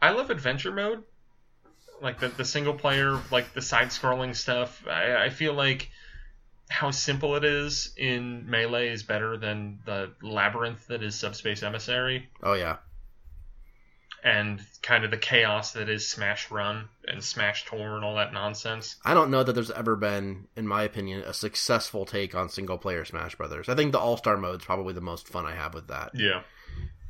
[0.00, 1.02] I love adventure mode,
[2.02, 4.84] like the the single player, like the side scrolling stuff.
[4.88, 5.90] I, I feel like
[6.68, 12.28] how simple it is in Melee is better than the labyrinth that is Subspace Emissary,
[12.42, 12.78] Oh yeah,
[14.24, 18.32] and kind of the chaos that is Smash Run and Smash Tour and all that
[18.32, 18.96] nonsense.
[19.04, 22.78] I don't know that there's ever been, in my opinion, a successful take on single
[22.78, 23.68] player Smash Brothers.
[23.68, 26.12] I think the All Star mode is probably the most fun I have with that.
[26.14, 26.40] Yeah.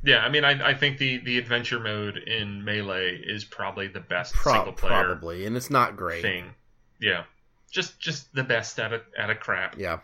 [0.03, 4.01] Yeah, I mean, I, I think the, the adventure mode in Melee is probably the
[4.01, 6.21] best Pro- single player probably, and it's not great.
[6.21, 6.53] thing.
[6.99, 7.23] Yeah,
[7.71, 9.79] just just the best at a at a crap.
[9.79, 9.99] Yeah,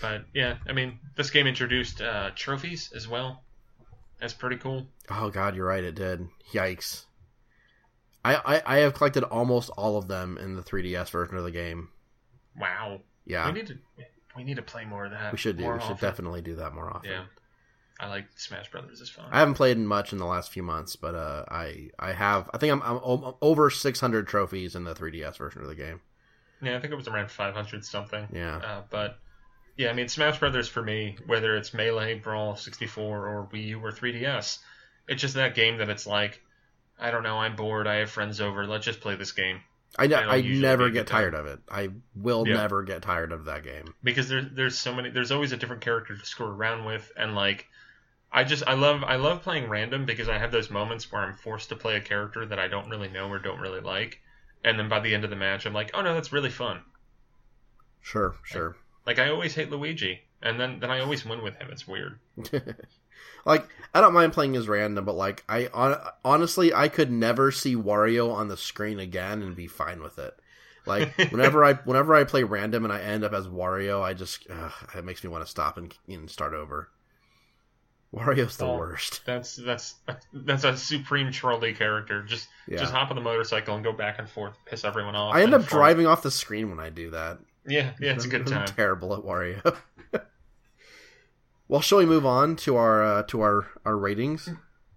[0.00, 3.42] But yeah, I mean, this game introduced uh, trophies as well.
[4.20, 4.86] That's pretty cool.
[5.10, 5.84] Oh god, you're right.
[5.84, 6.28] It did.
[6.52, 7.04] Yikes.
[8.24, 11.50] I, I I have collected almost all of them in the 3DS version of the
[11.50, 11.88] game.
[12.58, 13.00] Wow.
[13.24, 13.78] Yeah, We need to
[14.36, 15.32] we need to play more of that.
[15.32, 15.64] we should do.
[15.70, 15.96] We should often.
[16.08, 17.10] definitely do that more often.
[17.10, 17.24] Yeah.
[18.00, 19.00] I like Smash Brothers.
[19.00, 19.26] It's fun.
[19.30, 22.48] I haven't played much in the last few months, but uh, I I have.
[22.54, 26.00] I think I'm, I'm over 600 trophies in the 3DS version of the game.
[26.62, 28.28] Yeah, I think it was around 500 something.
[28.32, 29.18] Yeah, Uh, but
[29.78, 33.80] yeah, I mean, Smash Brothers for me, whether it's Melee, Brawl, 64, or Wii U
[33.80, 34.58] or 3DS,
[35.06, 36.42] it's just that game that it's like,
[36.98, 39.60] I don't know, I'm bored, I have friends over, let's just play this game.
[39.96, 41.60] I, ne- I never get tired of it.
[41.70, 42.54] I will Yeah.
[42.54, 43.94] never get tired of that game.
[44.02, 47.36] Because there, there's so many, there's always a different character to screw around with, and
[47.36, 47.66] like,
[48.32, 51.36] I just, I love, I love playing random because I have those moments where I'm
[51.36, 54.20] forced to play a character that I don't really know or don't really like,
[54.64, 56.82] and then by the end of the match, I'm like, oh no, that's really fun.
[58.00, 58.76] Sure, sure.
[59.08, 61.68] Like I always hate Luigi, and then then I always win with him.
[61.72, 62.18] It's weird.
[63.46, 67.50] like I don't mind playing as random, but like I on, honestly I could never
[67.50, 70.34] see Wario on the screen again and be fine with it.
[70.84, 74.46] Like whenever I whenever I play random and I end up as Wario, I just
[74.50, 76.90] ugh, it makes me want to stop and, and start over.
[78.14, 79.22] Wario's the Oh, worst.
[79.26, 79.94] That's that's
[80.34, 82.22] that's a supreme trolley character.
[82.24, 82.76] Just Yeah.
[82.78, 85.34] just hop on the motorcycle and go back and forth, piss everyone off.
[85.34, 87.38] I end up fall- driving off the screen when I do that.
[87.68, 88.66] Yeah, yeah, it's a good I'm time.
[88.68, 89.76] terrible at Wario.
[91.68, 94.48] well, shall we move on to our uh, to our our ratings?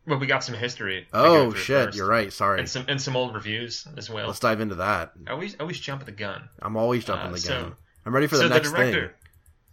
[0.07, 1.03] Well, we got some history.
[1.11, 1.97] to Oh shit, first.
[1.97, 2.31] you're right.
[2.33, 2.59] Sorry.
[2.59, 4.27] And some and some old reviews as well.
[4.27, 5.11] Let's dive into that.
[5.27, 6.49] I always always jump at the gun.
[6.61, 7.75] I'm always jumping Uh, the so- gun.
[8.05, 9.15] I'm ready for the so next the director, thing.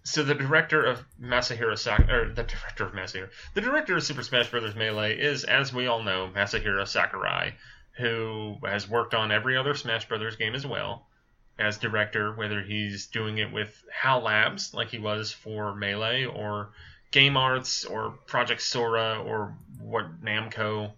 [0.03, 4.23] so the director of Masahiro Sakurai, or the director of Masahiro, the director of Super
[4.23, 4.75] Smash Bros.
[4.75, 7.53] Melee is, as we all know, Masahiro Sakurai,
[7.97, 10.37] who has worked on every other Smash Bros.
[10.37, 11.07] game as well
[11.59, 16.71] as director, whether he's doing it with HAL Labs like he was for Melee, or
[17.11, 20.93] Game Arts, or Project Sora, or what Namco.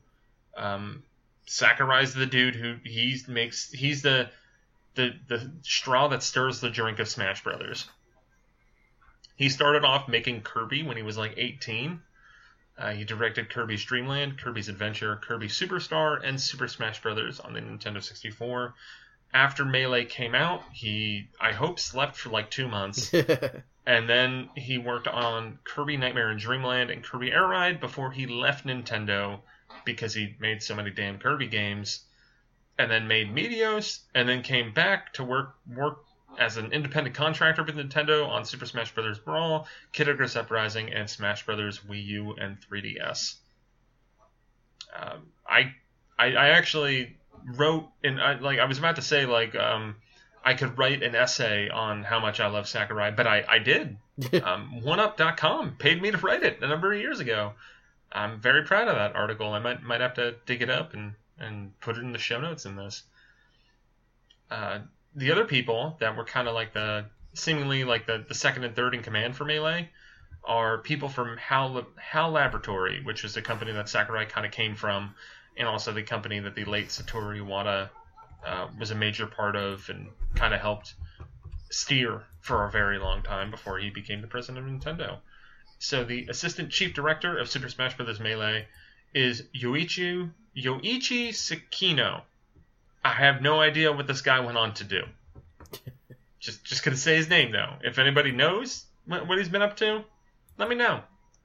[0.57, 1.03] Um,
[1.47, 3.71] Sakurai's the dude who he makes.
[3.73, 4.31] He's the
[4.95, 7.89] the the straw that stirs the drink of Smash Brothers.
[9.37, 12.03] He started off making Kirby when he was like 18.
[12.77, 17.53] Uh, he directed Kirby's Dream Land, Kirby's Adventure, Kirby Superstar, and Super Smash Brothers on
[17.53, 18.75] the Nintendo 64.
[19.33, 23.13] After Melee came out, he, I hope, slept for like two months,
[23.87, 28.27] and then he worked on Kirby Nightmare in Dreamland and Kirby Air Ride before he
[28.27, 29.41] left Nintendo
[29.85, 32.01] because he made so many damn Kirby games,
[32.77, 36.05] and then made Meteos, and then came back to work work
[36.39, 39.19] as an independent contractor with Nintendo on Super Smash Bros.
[39.19, 41.81] Brawl, Kid Icarus Uprising, and Smash Bros.
[41.81, 43.37] Wii U and 3DS.
[44.97, 45.75] Um, I,
[46.19, 49.97] I I actually wrote and I, like I was about to say like um,
[50.45, 53.97] I could write an essay on how much I love Sakurai, but I I did.
[54.45, 57.55] um, 1UP.com paid me to write it a number of years ago.
[58.13, 59.53] I'm very proud of that article.
[59.53, 62.41] I might might have to dig it up and and put it in the show
[62.41, 63.03] notes in this.
[64.51, 64.81] Uh,
[65.15, 68.75] the other people that were kind of like the seemingly like the, the second and
[68.75, 69.89] third in command for Melee
[70.45, 74.75] are people from HAL, HAL Laboratory, which is a company that Sakurai kind of came
[74.75, 75.15] from,
[75.57, 77.91] and also the company that the late Satoru Iwata
[78.47, 80.95] uh, was a major part of and kind of helped
[81.71, 85.19] steer for a very long time before he became the president of Nintendo.
[85.79, 88.21] So the assistant chief director of Super Smash Bros.
[88.21, 88.67] Melee
[89.15, 92.23] is Yoichi Yoichi Sekino.
[93.05, 95.05] I have no idea what this guy went on to do.
[96.41, 97.75] just just gonna say his name though.
[97.83, 100.05] If anybody knows what, what he's been up to,
[100.59, 101.01] let me know.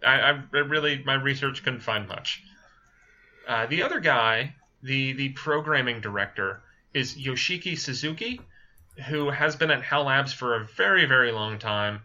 [0.06, 2.44] I, I I really my research couldn't find much.
[3.48, 6.62] Uh, the other guy, the the programming director,
[6.94, 8.42] is Yoshiki Suzuki,
[9.08, 12.02] who has been at HAL Labs for a very very long time.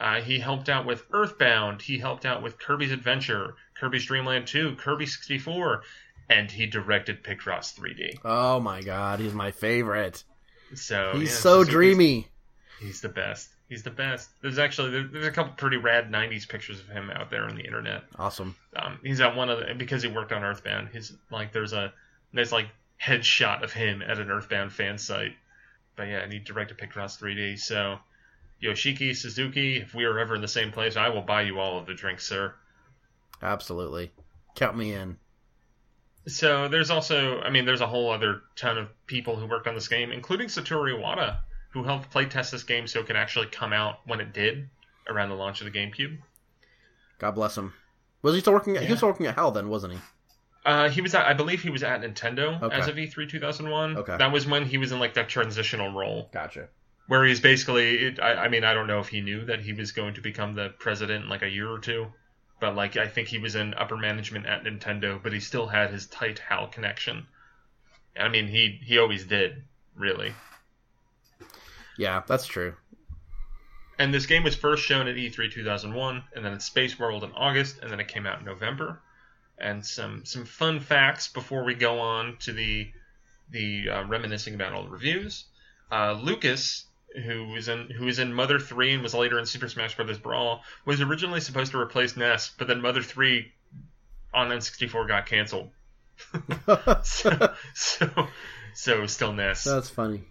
[0.00, 1.82] Uh, he helped out with Earthbound.
[1.82, 5.82] He helped out with Kirby's Adventure, Kirby's Dream Land 2, Kirby 64,
[6.30, 8.18] and he directed Picross 3D.
[8.24, 10.22] oh my god, he's my favorite.
[10.74, 12.28] So he's yeah, so Suzuki's- dreamy.
[12.80, 13.48] He's the best.
[13.68, 14.30] He's the best.
[14.40, 17.64] There's actually there's a couple pretty rad '90s pictures of him out there on the
[17.64, 18.04] internet.
[18.18, 18.56] Awesome.
[18.74, 20.88] Um, he's at one of the because he worked on Earthbound.
[20.92, 21.92] He's like there's a
[22.32, 22.68] there's like
[23.02, 25.34] headshot of him at an Earthbound fan site.
[25.96, 27.58] But yeah, and he directed Picross 3D.
[27.58, 27.98] So
[28.62, 31.78] Yoshiki Suzuki, if we are ever in the same place, I will buy you all
[31.78, 32.54] of the drinks, sir.
[33.42, 34.10] Absolutely.
[34.54, 35.16] Count me in.
[36.26, 39.74] So there's also, I mean, there's a whole other ton of people who worked on
[39.74, 41.38] this game, including Satoru Iwata,
[41.78, 44.68] who helped playtest this game so it could actually come out when it did
[45.08, 46.18] around the launch of the GameCube.
[47.18, 47.72] God bless him.
[48.22, 50.00] Was he still working at he was working at HAL then, wasn't he?
[50.66, 52.76] Uh, he was at, I believe he was at Nintendo Okay.
[52.76, 53.96] as of E3 2001.
[53.96, 54.16] Okay.
[54.18, 56.68] That was when he was in like that transitional role Gotcha.
[57.06, 59.72] where he's basically, it, I, I mean, I don't know if he knew that he
[59.72, 62.08] was going to become the president in like a year or two,
[62.60, 65.90] but like I think he was in upper management at Nintendo, but he still had
[65.90, 67.26] his tight HAL connection.
[68.18, 69.62] I mean, he he always did,
[69.96, 70.34] really.
[71.98, 72.74] Yeah, that's true.
[73.98, 77.24] And this game was first shown at E E3 2001, and then at Space World
[77.24, 79.00] in August, and then it came out in November.
[79.58, 82.92] And some some fun facts before we go on to the
[83.50, 85.46] the uh, reminiscing about all the reviews.
[85.90, 86.84] Uh, Lucas,
[87.24, 90.18] who was in who was in Mother Three and was later in Super Smash Bros.
[90.18, 93.52] Brawl, was originally supposed to replace Ness, but then Mother Three
[94.32, 95.70] on N64 got canceled.
[97.02, 98.28] so so
[98.74, 100.22] so still Ness that's funny.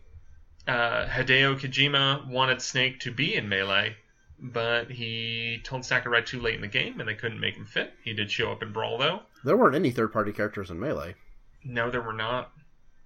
[0.68, 3.95] Uh, Hideo Kojima wanted Snake to be in Melee,
[4.39, 7.93] but he told Sakurai too late in the game and they couldn't make him fit.
[8.03, 9.22] He did show up in Brawl though.
[9.43, 11.15] There weren't any third party characters in Melee.
[11.63, 12.51] No, there were not.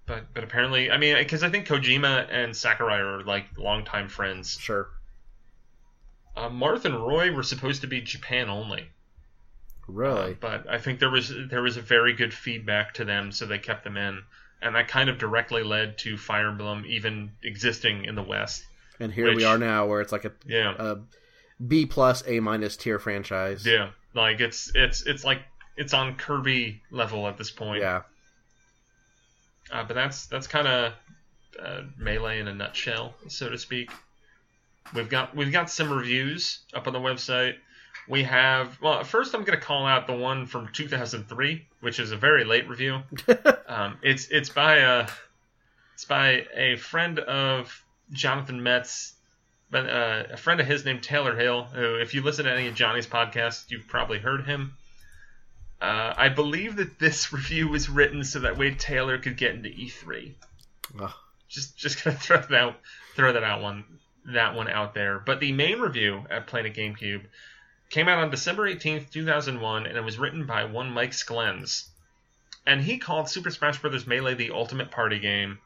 [0.06, 4.58] But but apparently, I mean, because I think Kojima and Sakurai are like longtime friends.
[4.58, 4.88] Sure.
[6.36, 8.88] Uh, Marth and Roy were supposed to be Japan only.
[9.86, 10.32] Really?
[10.32, 13.46] Uh, but I think there was there was a very good feedback to them, so
[13.46, 14.22] they kept them in,
[14.62, 18.64] and that kind of directly led to Fire Emblem even existing in the West.
[19.00, 20.96] and here we are now, where it's like a, Yeah, a
[21.66, 23.66] B plus A minus tier franchise.
[23.66, 25.40] yeah, like it's it's it's like
[25.76, 27.80] it's on Kirby level at this point.
[27.82, 28.02] Yeah.
[29.70, 30.92] Uh, but that's that's kind of
[31.62, 33.90] uh, melee in a nutshell, so to speak.
[34.94, 37.54] We've got we've got some reviews up on the website.
[38.08, 42.12] We have well, first I'm going to call out the one from 2003, which is
[42.12, 43.02] a very late review.
[43.66, 45.08] um, it's it's by a
[45.94, 49.14] it's by a friend of Jonathan Metz,
[49.70, 51.64] but uh, a friend of his named Taylor Hill.
[51.64, 54.74] Who, if you listen to any of Johnny's podcasts, you've probably heard him.
[55.80, 59.68] Uh, I believe that this review was written so that way Taylor could get into
[59.68, 60.32] E3.
[61.00, 61.12] Ugh.
[61.48, 62.76] Just just gonna throw that out,
[63.16, 63.84] throw that out one
[64.26, 65.18] that one out there.
[65.18, 67.24] But the main review at Planet GameCube
[67.92, 71.84] came out on December 18th, 2001, and it was written by one Mike Sklens.
[72.66, 74.06] And he called Super Smash Bros.
[74.06, 75.58] Melee the ultimate party game,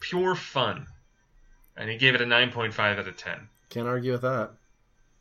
[0.00, 0.86] pure fun.
[1.76, 3.48] And he gave it a 9.5 out of 10.
[3.68, 4.50] Can't argue with that.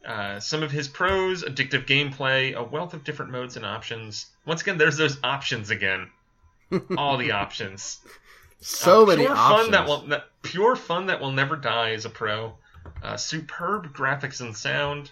[0.06, 4.28] Uh, some of his pros, addictive gameplay, a wealth of different modes and options.
[4.46, 6.10] Once again, there's those options again.
[6.98, 8.00] All the options.
[8.62, 9.62] So Uh, many pure options.
[9.64, 12.54] Fun that will, that, pure fun that will never die as a pro.
[13.04, 15.12] Uh, superb graphics and sound.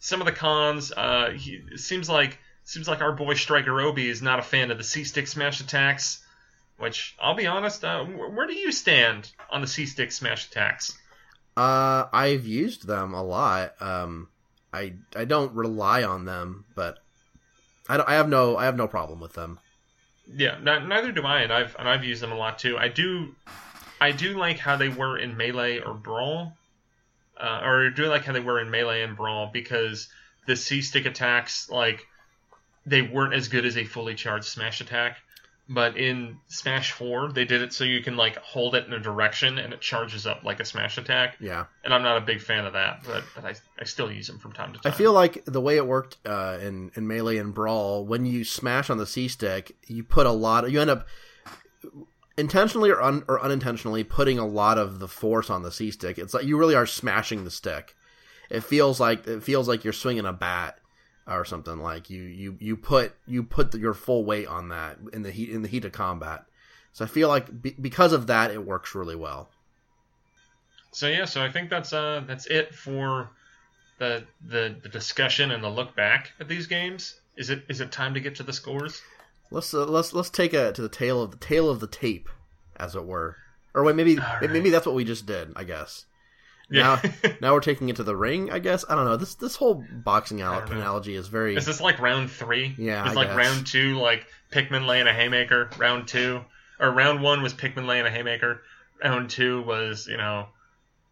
[0.00, 0.92] Some of the cons.
[0.92, 4.70] Uh, he, it seems like seems like our boy Striker Obi is not a fan
[4.70, 6.24] of the C stick smash attacks.
[6.78, 10.48] Which I'll be honest, uh, wh- where do you stand on the C stick smash
[10.48, 10.96] attacks?
[11.56, 13.74] Uh, I've used them a lot.
[13.80, 14.28] Um,
[14.72, 16.98] I I don't rely on them, but
[17.88, 19.58] I, don't, I have no I have no problem with them.
[20.32, 22.78] Yeah, n- neither do I, and I've and I've used them a lot too.
[22.78, 23.34] I do,
[24.00, 26.56] I do like how they were in melee or brawl,
[27.40, 30.08] uh, or doing like how they were in melee and brawl because
[30.46, 32.06] the C stick attacks like
[32.86, 35.18] they weren't as good as a fully charged smash attack.
[35.72, 38.98] But in Smash Four, they did it so you can like hold it in a
[38.98, 41.36] direction and it charges up like a smash attack.
[41.38, 44.26] Yeah, And I'm not a big fan of that, but, but I, I still use
[44.26, 44.92] them from time to time.
[44.92, 48.42] I feel like the way it worked uh, in in melee and brawl, when you
[48.42, 50.68] smash on the C stick, you put a lot.
[50.68, 51.06] you end up
[52.40, 56.18] intentionally or, un, or unintentionally putting a lot of the force on the C stick.
[56.18, 57.94] It's like you really are smashing the stick.
[58.48, 60.78] It feels like it feels like you're swinging a bat
[61.26, 61.78] or something.
[61.78, 65.50] Like you you you put you put your full weight on that in the heat
[65.50, 66.46] in the heat of combat.
[66.92, 69.50] So I feel like be, because of that, it works really well.
[70.92, 73.30] So yeah, so I think that's uh that's it for
[73.98, 77.20] the the the discussion and the look back at these games.
[77.36, 79.00] Is it is it time to get to the scores?
[79.50, 82.28] Let's uh, let's let's take a to the tail of the tail of the tape,
[82.76, 83.36] as it were.
[83.74, 84.50] Or wait, maybe right.
[84.50, 85.52] maybe that's what we just did.
[85.56, 86.06] I guess.
[86.70, 87.00] Yeah.
[87.40, 88.50] Now we're taking it to the ring.
[88.52, 89.16] I guess I don't know.
[89.16, 90.82] This this whole boxing I out don't know.
[90.82, 91.56] analogy is very.
[91.56, 92.74] is this like round three?
[92.78, 93.36] Yeah, It's like guess.
[93.36, 95.70] round two, like Pikmin laying a haymaker.
[95.78, 96.42] Round two,
[96.78, 98.62] or round one was Pikmin laying a haymaker.
[99.02, 100.46] Round two was you know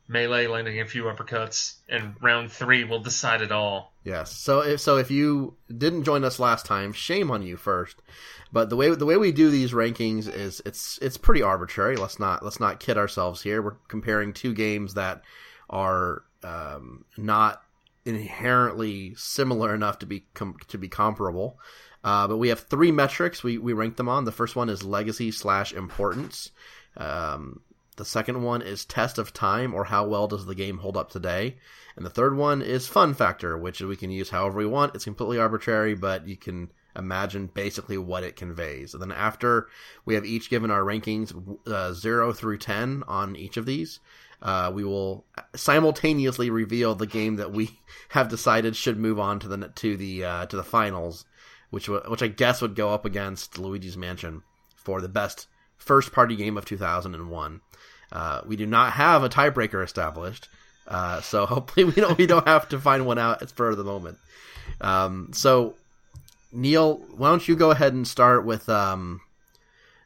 [0.08, 3.92] melee landing a few uppercuts, and round three will decide it all.
[4.04, 4.32] Yes.
[4.32, 7.96] So if so, if you didn't join us last time, shame on you first.
[8.50, 11.96] But the way the way we do these rankings is it's it's pretty arbitrary.
[11.96, 13.60] Let's not let's not kid ourselves here.
[13.60, 15.22] We're comparing two games that
[15.68, 17.62] are um, not
[18.04, 21.58] inherently similar enough to be com- to be comparable.
[22.02, 24.24] Uh, but we have three metrics we, we rank them on.
[24.24, 26.52] The first one is legacy slash importance.
[26.96, 27.60] Um,
[27.98, 31.10] the second one is test of time or how well does the game hold up
[31.10, 31.56] today.
[31.96, 34.94] And the third one is fun factor, which we can use however we want.
[34.94, 38.94] It's completely arbitrary, but you can imagine basically what it conveys.
[38.94, 39.68] And then after
[40.04, 41.34] we have each given our rankings,
[41.66, 43.98] uh, 0 through 10 on each of these,
[44.40, 45.24] uh, we will
[45.56, 47.80] simultaneously reveal the game that we
[48.10, 51.24] have decided should move on to the to the uh, to the finals,
[51.70, 54.42] which wa- which I guess would go up against Luigi's Mansion
[54.76, 55.48] for the best
[55.78, 57.60] first party game of 2001.
[58.10, 60.48] Uh, we do not have a tiebreaker established,
[60.86, 64.18] uh, so hopefully we don't we don't have to find one out for the moment.
[64.80, 65.74] Um, so
[66.52, 69.20] Neal, why don't you go ahead and start with um,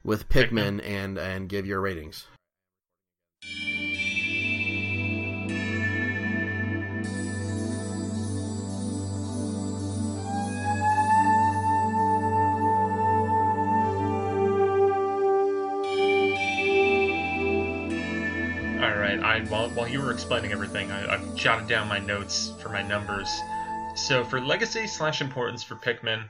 [0.05, 2.27] with Pikmin and and give your ratings.
[19.41, 23.29] While, while you were explaining everything, I, jotted down my notes for my numbers.
[23.95, 26.25] So for legacy slash importance for Pikmin,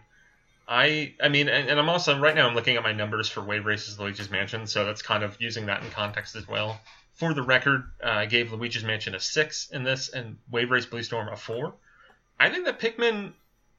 [0.68, 3.40] I I mean, and, and I'm also right now I'm looking at my numbers for
[3.40, 6.80] Wave Races Luigi's Mansion, so that's kind of using that in context as well.
[7.14, 10.86] for the record, uh, I gave Luigi's Mansion a six in this, and Wave Race
[10.86, 11.74] Blue Storm a four.
[12.40, 13.32] I think that Pikmin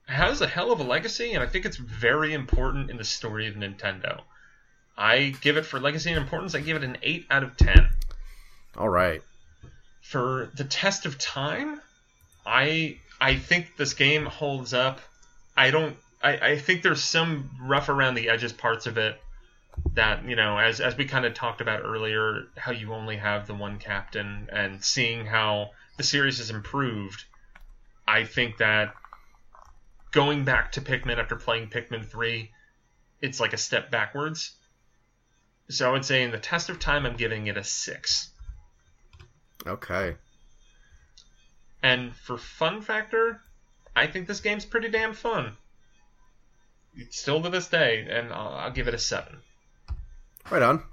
[0.06, 3.48] has a hell of a legacy, and I think it's very important in the story
[3.48, 4.22] of Nintendo.
[4.98, 6.54] I give it for legacy and importance.
[6.56, 7.90] I give it an eight out of ten.
[8.78, 9.22] All right.
[10.02, 11.82] For the test of time,
[12.46, 15.00] I I think this game holds up.
[15.56, 15.96] I don't.
[16.22, 19.20] I, I think there's some rough around the edges parts of it
[19.94, 23.48] that you know, as as we kind of talked about earlier, how you only have
[23.48, 27.24] the one captain, and seeing how the series has improved.
[28.08, 28.94] I think that
[30.12, 32.52] going back to Pikmin after playing Pikmin 3,
[33.22, 34.52] it's like a step backwards.
[35.70, 38.33] So I would say in the test of time, I'm giving it a 6.
[39.66, 40.16] Okay.
[41.82, 43.42] And for fun factor,
[43.96, 45.58] I think this game's pretty damn fun.
[46.96, 49.38] It's Still to this day, and I'll, I'll give it a 7.
[50.50, 50.84] Right on.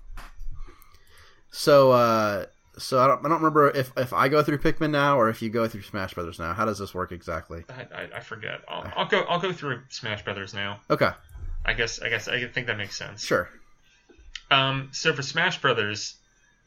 [1.51, 2.47] So, uh,
[2.79, 5.43] so I don't, I don't remember if, if I go through Pikmin now or if
[5.43, 6.55] you go through Smash Brothers now.
[6.55, 7.65] How does this work exactly?
[7.69, 8.61] I, I, I forget.
[8.69, 9.23] I'll, I'll go.
[9.23, 10.81] I'll go through Smash Brothers now.
[10.89, 11.11] Okay,
[11.65, 12.01] I guess.
[12.01, 12.29] I guess.
[12.29, 13.25] I think that makes sense.
[13.25, 13.51] sure.
[14.51, 16.15] Um, so for Smash Brothers,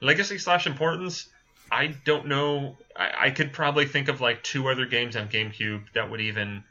[0.01, 1.29] legacy slash importance,
[1.73, 2.77] I don't know.
[2.95, 6.63] I, I could probably think of like two other games on GameCube that would even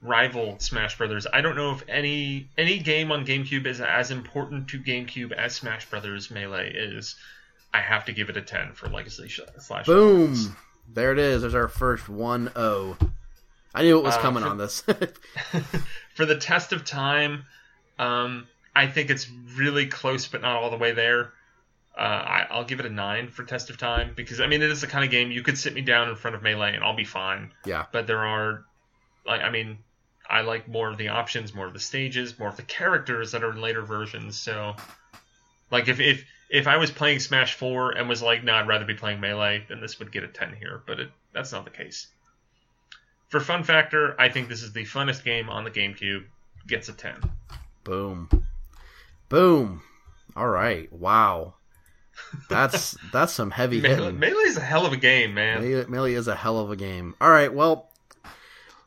[0.00, 1.26] rival Smash Brothers.
[1.32, 5.54] I don't know if any any game on GameCube is as important to GameCube as
[5.54, 7.16] Smash Brothers Melee is.
[7.72, 9.86] I have to give it a ten for legacy sh- slash.
[9.86, 10.56] Boom.
[10.92, 11.42] There it is.
[11.42, 12.96] There's our first 1 0.
[13.74, 14.80] I knew it was Uh, coming for- on this.
[16.14, 17.46] for the test of time,
[17.98, 18.46] um,
[18.76, 21.32] I think it's really close, but not all the way there.
[21.96, 24.70] Uh, I, I'll give it a nine for test of time because I mean it
[24.70, 26.82] is the kind of game you could sit me down in front of melee and
[26.82, 27.52] I'll be fine.
[27.64, 27.86] yeah.
[27.92, 28.64] But there are,
[29.24, 29.78] like, I mean,
[30.28, 33.44] I like more of the options, more of the stages, more of the characters that
[33.44, 34.38] are in later versions.
[34.38, 34.74] So,
[35.70, 38.84] like, if if if I was playing Smash Four and was like, no, I'd rather
[38.84, 40.82] be playing melee, then this would get a ten here.
[40.86, 42.08] But it, that's not the case.
[43.28, 46.24] For fun factor, I think this is the funnest game on the GameCube.
[46.66, 47.16] Gets a ten.
[47.84, 48.28] Boom.
[49.28, 49.82] Boom.
[50.34, 50.92] All right.
[50.92, 51.54] Wow.
[52.48, 54.18] That's that's some heavy Melee, hitting.
[54.18, 55.62] Melee's a hell of a game, man.
[55.62, 57.14] Melee, Melee is a hell of a game.
[57.20, 57.90] All right, well,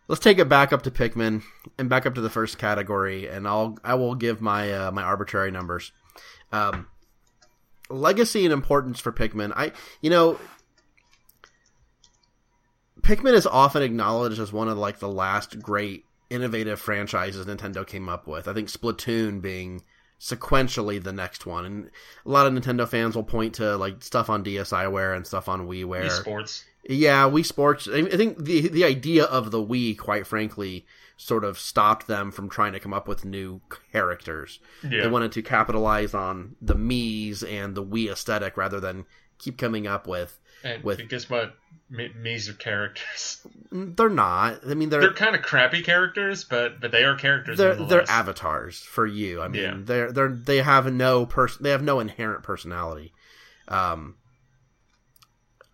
[0.07, 1.43] let's take it back up to Pikmin
[1.77, 5.03] and back up to the first category, and I'll I will give my uh, my
[5.03, 5.91] arbitrary numbers.
[6.51, 6.87] Um,
[7.89, 9.53] legacy and importance for Pikmin.
[9.55, 9.71] I
[10.01, 10.39] you know.
[13.01, 18.09] Pikmin is often acknowledged as one of like the last great innovative franchises Nintendo came
[18.09, 18.47] up with.
[18.47, 19.81] I think Splatoon being
[20.19, 21.91] sequentially the next one, and
[22.25, 25.67] a lot of Nintendo fans will point to like stuff on DSiWare and stuff on
[25.67, 26.11] WiiWare.
[26.11, 26.65] Sports.
[26.89, 27.87] Yeah, Wii Sports.
[27.91, 30.85] I I think the the idea of the Wii, quite frankly,
[31.17, 33.61] sort of stopped them from trying to come up with new
[33.91, 34.59] characters.
[34.83, 35.01] Yeah.
[35.01, 39.05] They wanted to capitalize on the Mii's and the Wii aesthetic rather than
[39.37, 40.39] keep coming up with.
[40.63, 41.55] And with- guess what?
[41.89, 43.45] Me- Mii's are characters.
[43.71, 44.59] They're not.
[44.69, 47.57] I mean, they're They're kind of crappy characters, but but they are characters.
[47.57, 49.41] they're, they're avatars for you.
[49.41, 49.73] I mean, Yeah.
[49.77, 51.63] they're they're they have no person.
[51.63, 53.13] They have no inherent personality.
[53.69, 54.15] Um,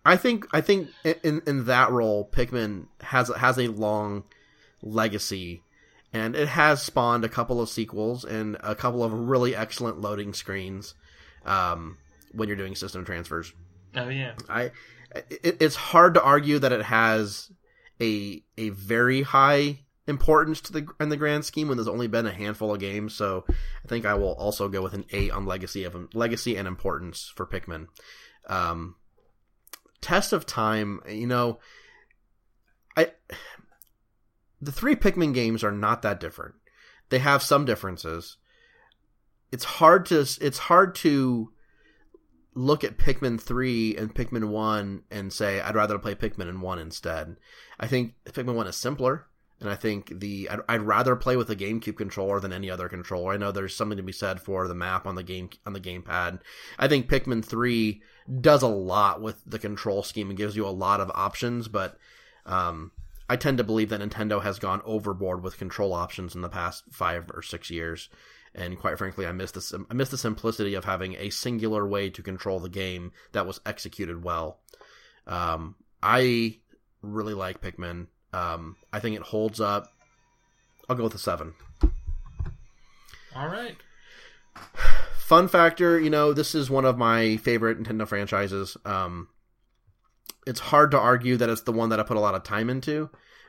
[0.04, 0.90] I think I think
[1.22, 4.24] in in that role, Pikmin has has a long
[4.82, 5.62] legacy,
[6.12, 10.32] and it has spawned a couple of sequels and a couple of really excellent loading
[10.34, 10.94] screens.
[11.44, 11.98] Um,
[12.32, 13.52] when you're doing system transfers,
[13.96, 14.34] Oh yeah.
[14.48, 14.70] I
[15.14, 17.50] it, it's hard to argue that it has
[18.00, 22.26] a a very high importance to the in the grand scheme when there's only been
[22.26, 23.14] a handful of games.
[23.14, 26.68] So I think I will also go with an eight on legacy of legacy and
[26.68, 27.86] importance for Pikmin.
[28.48, 28.96] Um,
[30.00, 31.58] test of time, you know,
[32.96, 33.12] I
[34.60, 36.54] the three Pikmin games are not that different.
[37.10, 38.36] They have some differences.
[39.52, 41.52] It's hard to it's hard to
[42.54, 46.78] look at Pikmin 3 and Pikmin 1 and say I'd rather play Pikmin in 1
[46.78, 47.36] instead.
[47.78, 49.26] I think Pikmin 1 is simpler
[49.60, 52.88] and I think the I'd, I'd rather play with a GameCube controller than any other
[52.88, 53.32] controller.
[53.32, 55.80] I know there's something to be said for the map on the game on the
[55.80, 56.40] gamepad.
[56.78, 58.02] I think Pikmin 3
[58.40, 61.98] does a lot with the control scheme and gives you a lot of options, but
[62.46, 62.92] um,
[63.28, 66.84] I tend to believe that Nintendo has gone overboard with control options in the past
[66.90, 68.08] 5 or 6 years
[68.54, 72.10] and quite frankly, I miss the I miss the simplicity of having a singular way
[72.10, 74.60] to control the game that was executed well.
[75.26, 76.58] Um, I
[77.02, 78.06] really like Pikmin.
[78.32, 79.88] Um, I think it holds up.
[80.88, 81.54] I'll go with a seven.
[83.34, 83.76] All right.
[85.16, 88.76] Fun factor, you know, this is one of my favorite Nintendo franchises.
[88.84, 89.28] Um,
[90.46, 92.68] it's hard to argue that it's the one that I put a lot of time
[92.68, 93.08] into,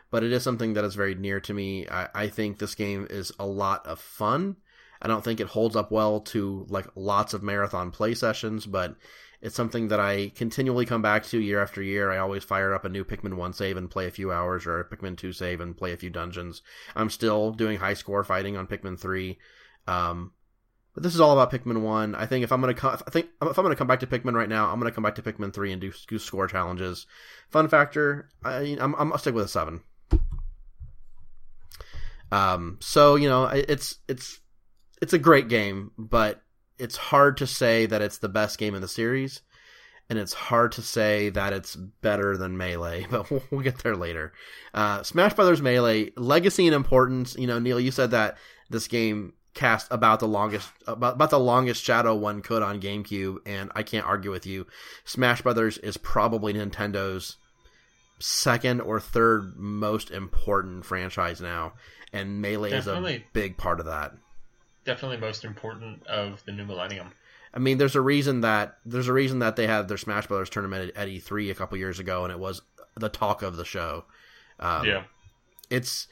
[0.09, 1.87] but it is something that is very near to me.
[1.87, 4.55] I, I think this game is a lot of fun.
[5.01, 8.95] I don't think it holds up well to like lots of marathon play sessions, but
[9.41, 12.11] It's something that I continually come back to year after year.
[12.11, 14.79] I always fire up a new Pikmin 1 save and play a few hours, or
[14.79, 16.63] a Pikmin 2 save and play a few dungeons.
[16.95, 19.37] I'm still doing high score fighting on Pikmin 3.
[19.85, 20.31] Um,
[20.95, 22.15] but this is all about Pikmin 1.
[22.15, 24.33] I think if I'm gonna co- I think if I'm gonna come back to Pikmin
[24.33, 27.05] right now, I'm gonna come back to Pikmin 3 and do, score challenges.
[27.49, 29.81] Fun factor, I, I'm I'm stick with a seven.
[32.31, 34.39] Um, so you know, it's it's
[35.01, 36.41] it's a great game, but
[36.77, 39.41] it's hard to say that it's the best game in the series,
[40.09, 43.07] and it's hard to say that it's better than Melee.
[43.09, 44.33] But we'll, we'll get there later.
[44.73, 47.35] Uh, Smash Brothers Melee legacy and importance.
[47.37, 48.37] You know, Neal, you said that
[48.69, 53.37] this game cast about the longest about, about the longest shadow one could on GameCube,
[53.45, 54.67] and I can't argue with you.
[55.05, 57.37] Smash Brothers is probably Nintendo's
[58.19, 61.73] second or third most important franchise now,
[62.13, 63.15] and Melee Definitely.
[63.15, 64.13] is a big part of that.
[64.85, 67.11] Definitely most important of the new millennium.
[67.53, 70.49] I mean, there's a reason that there's a reason that they had their Smash Brothers
[70.49, 72.61] tournament at E3 a couple years ago, and it was
[72.95, 74.05] the talk of the show.
[74.59, 75.03] Um, yeah.
[75.69, 76.07] it's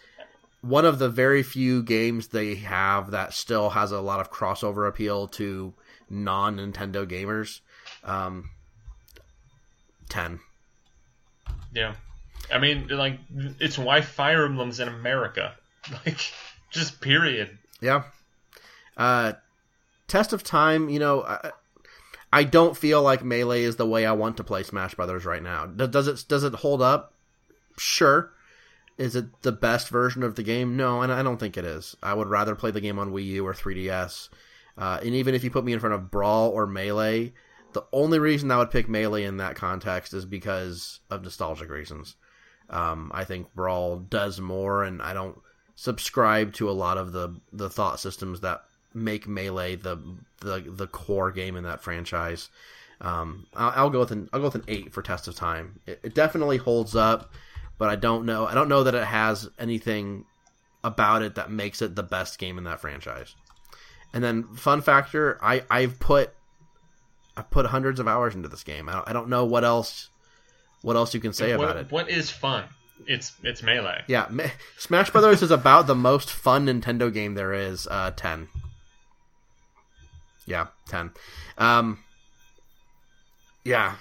[0.62, 4.88] one of the very few games they have that still has a lot of crossover
[4.88, 5.74] appeal to
[6.10, 7.60] non Nintendo gamers.
[8.04, 8.50] Um,
[10.10, 10.40] Ten.
[11.74, 11.96] Yeah.
[12.52, 13.20] I mean, like,
[13.60, 15.56] it's why Fire Emblem's in America.
[16.06, 16.18] Like,
[16.72, 17.58] just period.
[17.82, 18.04] Yeah.
[18.98, 19.34] Uh,
[20.08, 21.52] test of time, you know, I,
[22.32, 25.44] I don't feel like Melee is the way I want to play Smash Brothers right
[25.44, 25.66] now.
[25.66, 27.14] Does- it does it hold up?
[27.78, 28.32] Sure.
[28.98, 30.78] Is it the best version of the game?
[30.78, 31.96] No, and I don't think it is.
[32.04, 34.30] I would rather play the game on Wii U or 3DS.
[34.78, 37.34] Uh, and even if you put me in front of Brawl or Melee,
[37.74, 42.16] the only reason I would pick Melee in that context is because of nostalgic reasons.
[42.70, 45.40] Um, I think Brawl does more, and I don't
[45.76, 48.64] subscribe to a lot of the the thought systems that
[48.94, 49.98] make Melee the
[50.42, 52.50] the the core game in that franchise.
[53.02, 55.80] Um, I'll, I'll go with an I'll go with an eight for Test of Time.
[55.86, 57.32] It, it definitely holds up,
[57.78, 60.26] but I don't know I don't know that it has anything
[60.84, 63.36] about it that makes it the best game in that franchise.
[64.14, 66.32] And then fun factor, I I've put
[67.36, 68.88] I've put hundreds of hours into this game.
[68.88, 70.10] I don't, I don't know what else
[70.82, 71.92] what else you can say what, about it.
[71.92, 72.66] What is fun?
[73.08, 74.04] It's it's melee.
[74.08, 77.88] Yeah, Ma- Smash Brothers is about the most fun Nintendo game there is.
[77.88, 78.50] Uh, ten.
[80.46, 81.12] Yeah, ten.
[81.58, 82.00] Um,
[83.64, 83.96] yeah,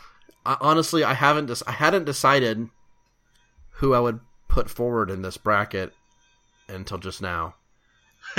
[0.45, 1.47] I, honestly, I haven't.
[1.47, 2.69] Des- I hadn't decided
[3.77, 5.93] who I would put forward in this bracket
[6.69, 7.55] until just now.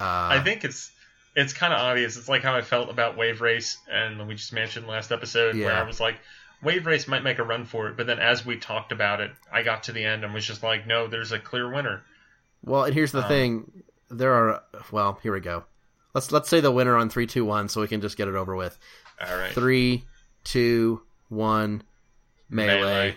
[0.00, 0.90] I think it's
[1.36, 2.16] it's kind of obvious.
[2.16, 5.82] It's like how I felt about Wave Race and Luigi's Mansion last episode, where I
[5.84, 6.16] was like,
[6.62, 9.30] Wave Race might make a run for it, but then as we talked about it,
[9.52, 12.02] I got to the end and was just like, no, there's a clear winner.
[12.64, 14.62] Well, and here's the Um, thing: there are.
[14.90, 15.64] Well, here we go.
[16.14, 18.34] Let's let's say the winner on three, two, one, so we can just get it
[18.34, 18.78] over with.
[19.20, 19.52] All right.
[19.52, 20.04] Three,
[20.44, 21.82] two, one.
[22.48, 22.80] Melee.
[22.80, 23.16] Melee.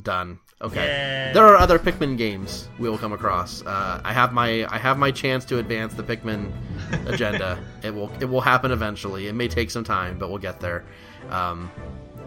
[0.00, 0.38] Done.
[0.62, 0.84] Okay.
[1.28, 1.32] Yay.
[1.32, 3.64] There are other Pikmin games we will come across.
[3.64, 6.52] Uh, I have my I have my chance to advance the Pikmin
[7.06, 7.58] agenda.
[7.82, 9.26] it will it will happen eventually.
[9.26, 10.84] It may take some time, but we'll get there.
[11.30, 11.70] Um,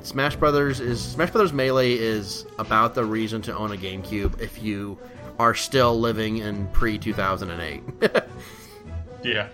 [0.02, 4.62] Smash Brothers is Smash Brothers Melee is about the reason to own a GameCube if
[4.62, 4.98] you
[5.40, 7.84] are still living in pre two thousand and eight.
[9.24, 9.48] Yeah.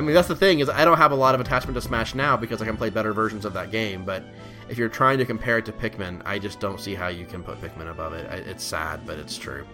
[0.00, 2.14] I mean, that's the thing is I don't have a lot of attachment to Smash
[2.14, 4.02] now because I can play better versions of that game.
[4.06, 4.24] But
[4.70, 7.42] if you're trying to compare it to Pikmin, I just don't see how you can
[7.42, 8.24] put Pikmin above it.
[8.48, 9.66] It's sad, but it's true.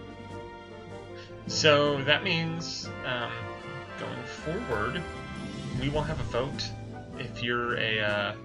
[1.47, 3.31] So that means um,
[3.97, 5.01] going forward,
[5.79, 6.61] we will have a vote.
[7.17, 8.35] If you're a, uh,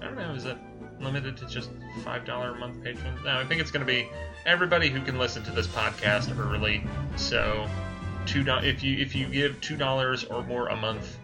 [0.00, 0.56] I don't know, is it
[1.00, 1.68] limited to just
[2.02, 3.14] five dollar a month patron?
[3.26, 4.08] No, I think it's going to be
[4.46, 6.82] everybody who can listen to this podcast early.
[7.16, 7.68] So
[8.26, 11.18] two if you if you give two dollars or more a month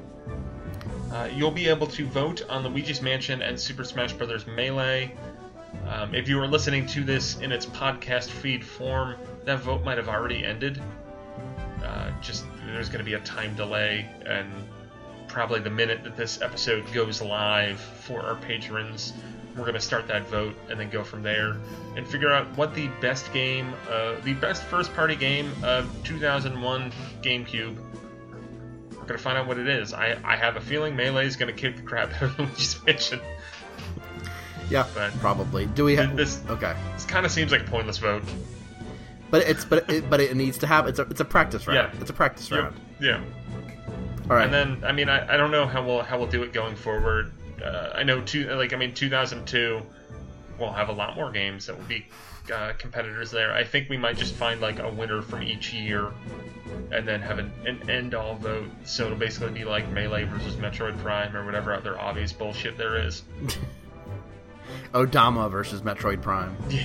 [1.12, 4.46] Uh, you'll be able to vote on the Luigi's Mansion and Super Smash Bros.
[4.46, 5.14] Melee.
[5.86, 9.96] Um, if you are listening to this in its podcast feed form, that vote might
[9.96, 10.80] have already ended.
[11.82, 14.53] Uh, just there's going to be a time delay, and
[15.39, 19.12] probably the minute that this episode goes live for our patrons,
[19.55, 21.57] we're going to start that vote and then go from there
[21.95, 27.76] and figure out what the best game, uh, the best first-party game of 2001 GameCube
[28.97, 29.95] we're gonna find out what it is.
[29.95, 33.20] I, I have a feeling Melee is gonna kick the crap out of Luigi's Mansion.
[34.68, 35.66] Yeah, But- probably.
[35.66, 38.24] Do we have This Okay, this kind of seems like a pointless vote.
[39.30, 41.93] but it's but it, but it needs to have it's a it's a practice round.
[41.95, 42.01] Yeah.
[42.01, 42.61] It's a practice Yep.
[42.61, 42.76] round.
[43.01, 43.20] Yeah.
[44.30, 44.44] All right.
[44.44, 46.76] And then I mean I, I don't know how we'll how we'll do it going
[46.76, 47.32] forward.
[47.64, 49.82] Uh, I know two like I mean 2002
[50.58, 52.06] we'll have a lot more games that will be
[52.52, 53.52] uh, competitors there.
[53.52, 56.12] I think we might just find like a winner from each year,
[56.90, 58.68] and then have an, an end all vote.
[58.84, 62.96] So it'll basically be like Melee versus Metroid Prime or whatever other obvious bullshit there
[63.06, 63.22] is.
[64.92, 66.56] Odama versus Metroid Prime.
[66.68, 66.84] Yeah.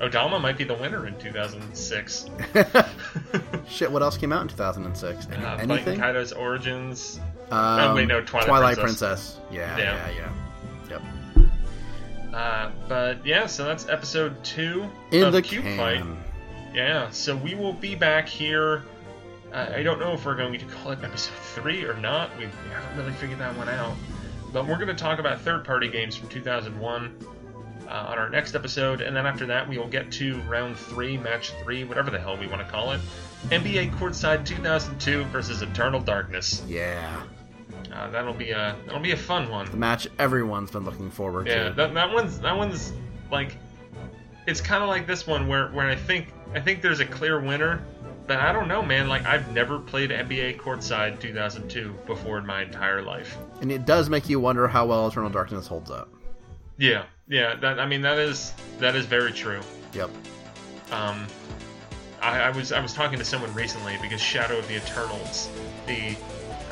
[0.00, 2.26] Odama might be the winner in 2006.
[3.68, 5.28] Shit, what else came out in 2006?
[5.32, 5.98] Any, Uh, anything?
[5.98, 7.20] Kaido's Origins.
[7.50, 9.38] Um, oh, wait, no, Twilight Princess.
[9.50, 10.08] Yeah, Yeah.
[10.10, 10.30] yeah,
[10.90, 11.00] yeah.
[11.36, 12.34] Yep.
[12.34, 15.76] Uh, but yeah, so that's episode two In of the Cube can.
[15.76, 16.04] Fight.
[16.74, 18.82] Yeah, so we will be back here.
[19.52, 22.36] Uh, I don't know if we're going to call it episode three or not.
[22.36, 23.94] We, we haven't really figured that one out.
[24.52, 27.16] But we're going to talk about third-party games from 2001
[27.88, 31.16] uh, on our next episode, and then after that we will get to round three,
[31.16, 33.00] match three, whatever the hell we want to call it.
[33.50, 36.62] NBA Courtside 2002 versus Eternal Darkness.
[36.66, 37.22] Yeah.
[37.92, 39.70] Uh, that'll be a that'll be a fun one.
[39.70, 41.60] The match everyone's been looking forward Yeah, to.
[41.60, 42.92] Yeah, that, that one's that one's
[43.30, 43.56] like
[44.46, 47.40] it's kind of like this one where where I think I think there's a clear
[47.40, 47.84] winner,
[48.26, 49.08] but I don't know, man.
[49.08, 53.36] Like I've never played NBA Courtside 2002 before in my entire life.
[53.60, 56.08] And it does make you wonder how well Eternal Darkness holds up.
[56.78, 57.54] Yeah, yeah.
[57.54, 59.60] That I mean that is that is very true.
[59.92, 60.10] Yep.
[60.90, 61.26] Um,
[62.20, 65.50] I, I was I was talking to someone recently because Shadow of the Eternals,
[65.86, 66.16] the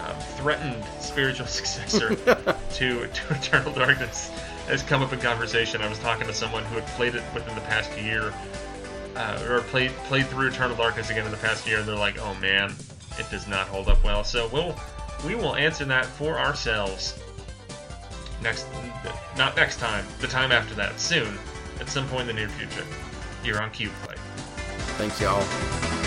[0.01, 2.09] um, threatened spiritual successor
[2.75, 4.29] to to Eternal Darkness,
[4.67, 5.83] has come up in conversation.
[5.83, 8.33] I was talking to someone who had played it within the past year,
[9.17, 12.19] uh, or played played through Eternal Darkness again in the past year, and they're like,
[12.19, 12.75] "Oh man,
[13.19, 14.75] it does not hold up well." So we'll
[15.27, 17.19] we will answer that for ourselves
[18.43, 18.67] next,
[19.37, 21.39] not next time, the time after that, soon,
[21.81, 22.87] at some point in the near future.
[23.45, 24.19] You're on Cube Fight.
[24.99, 26.02] Thanks, y'all.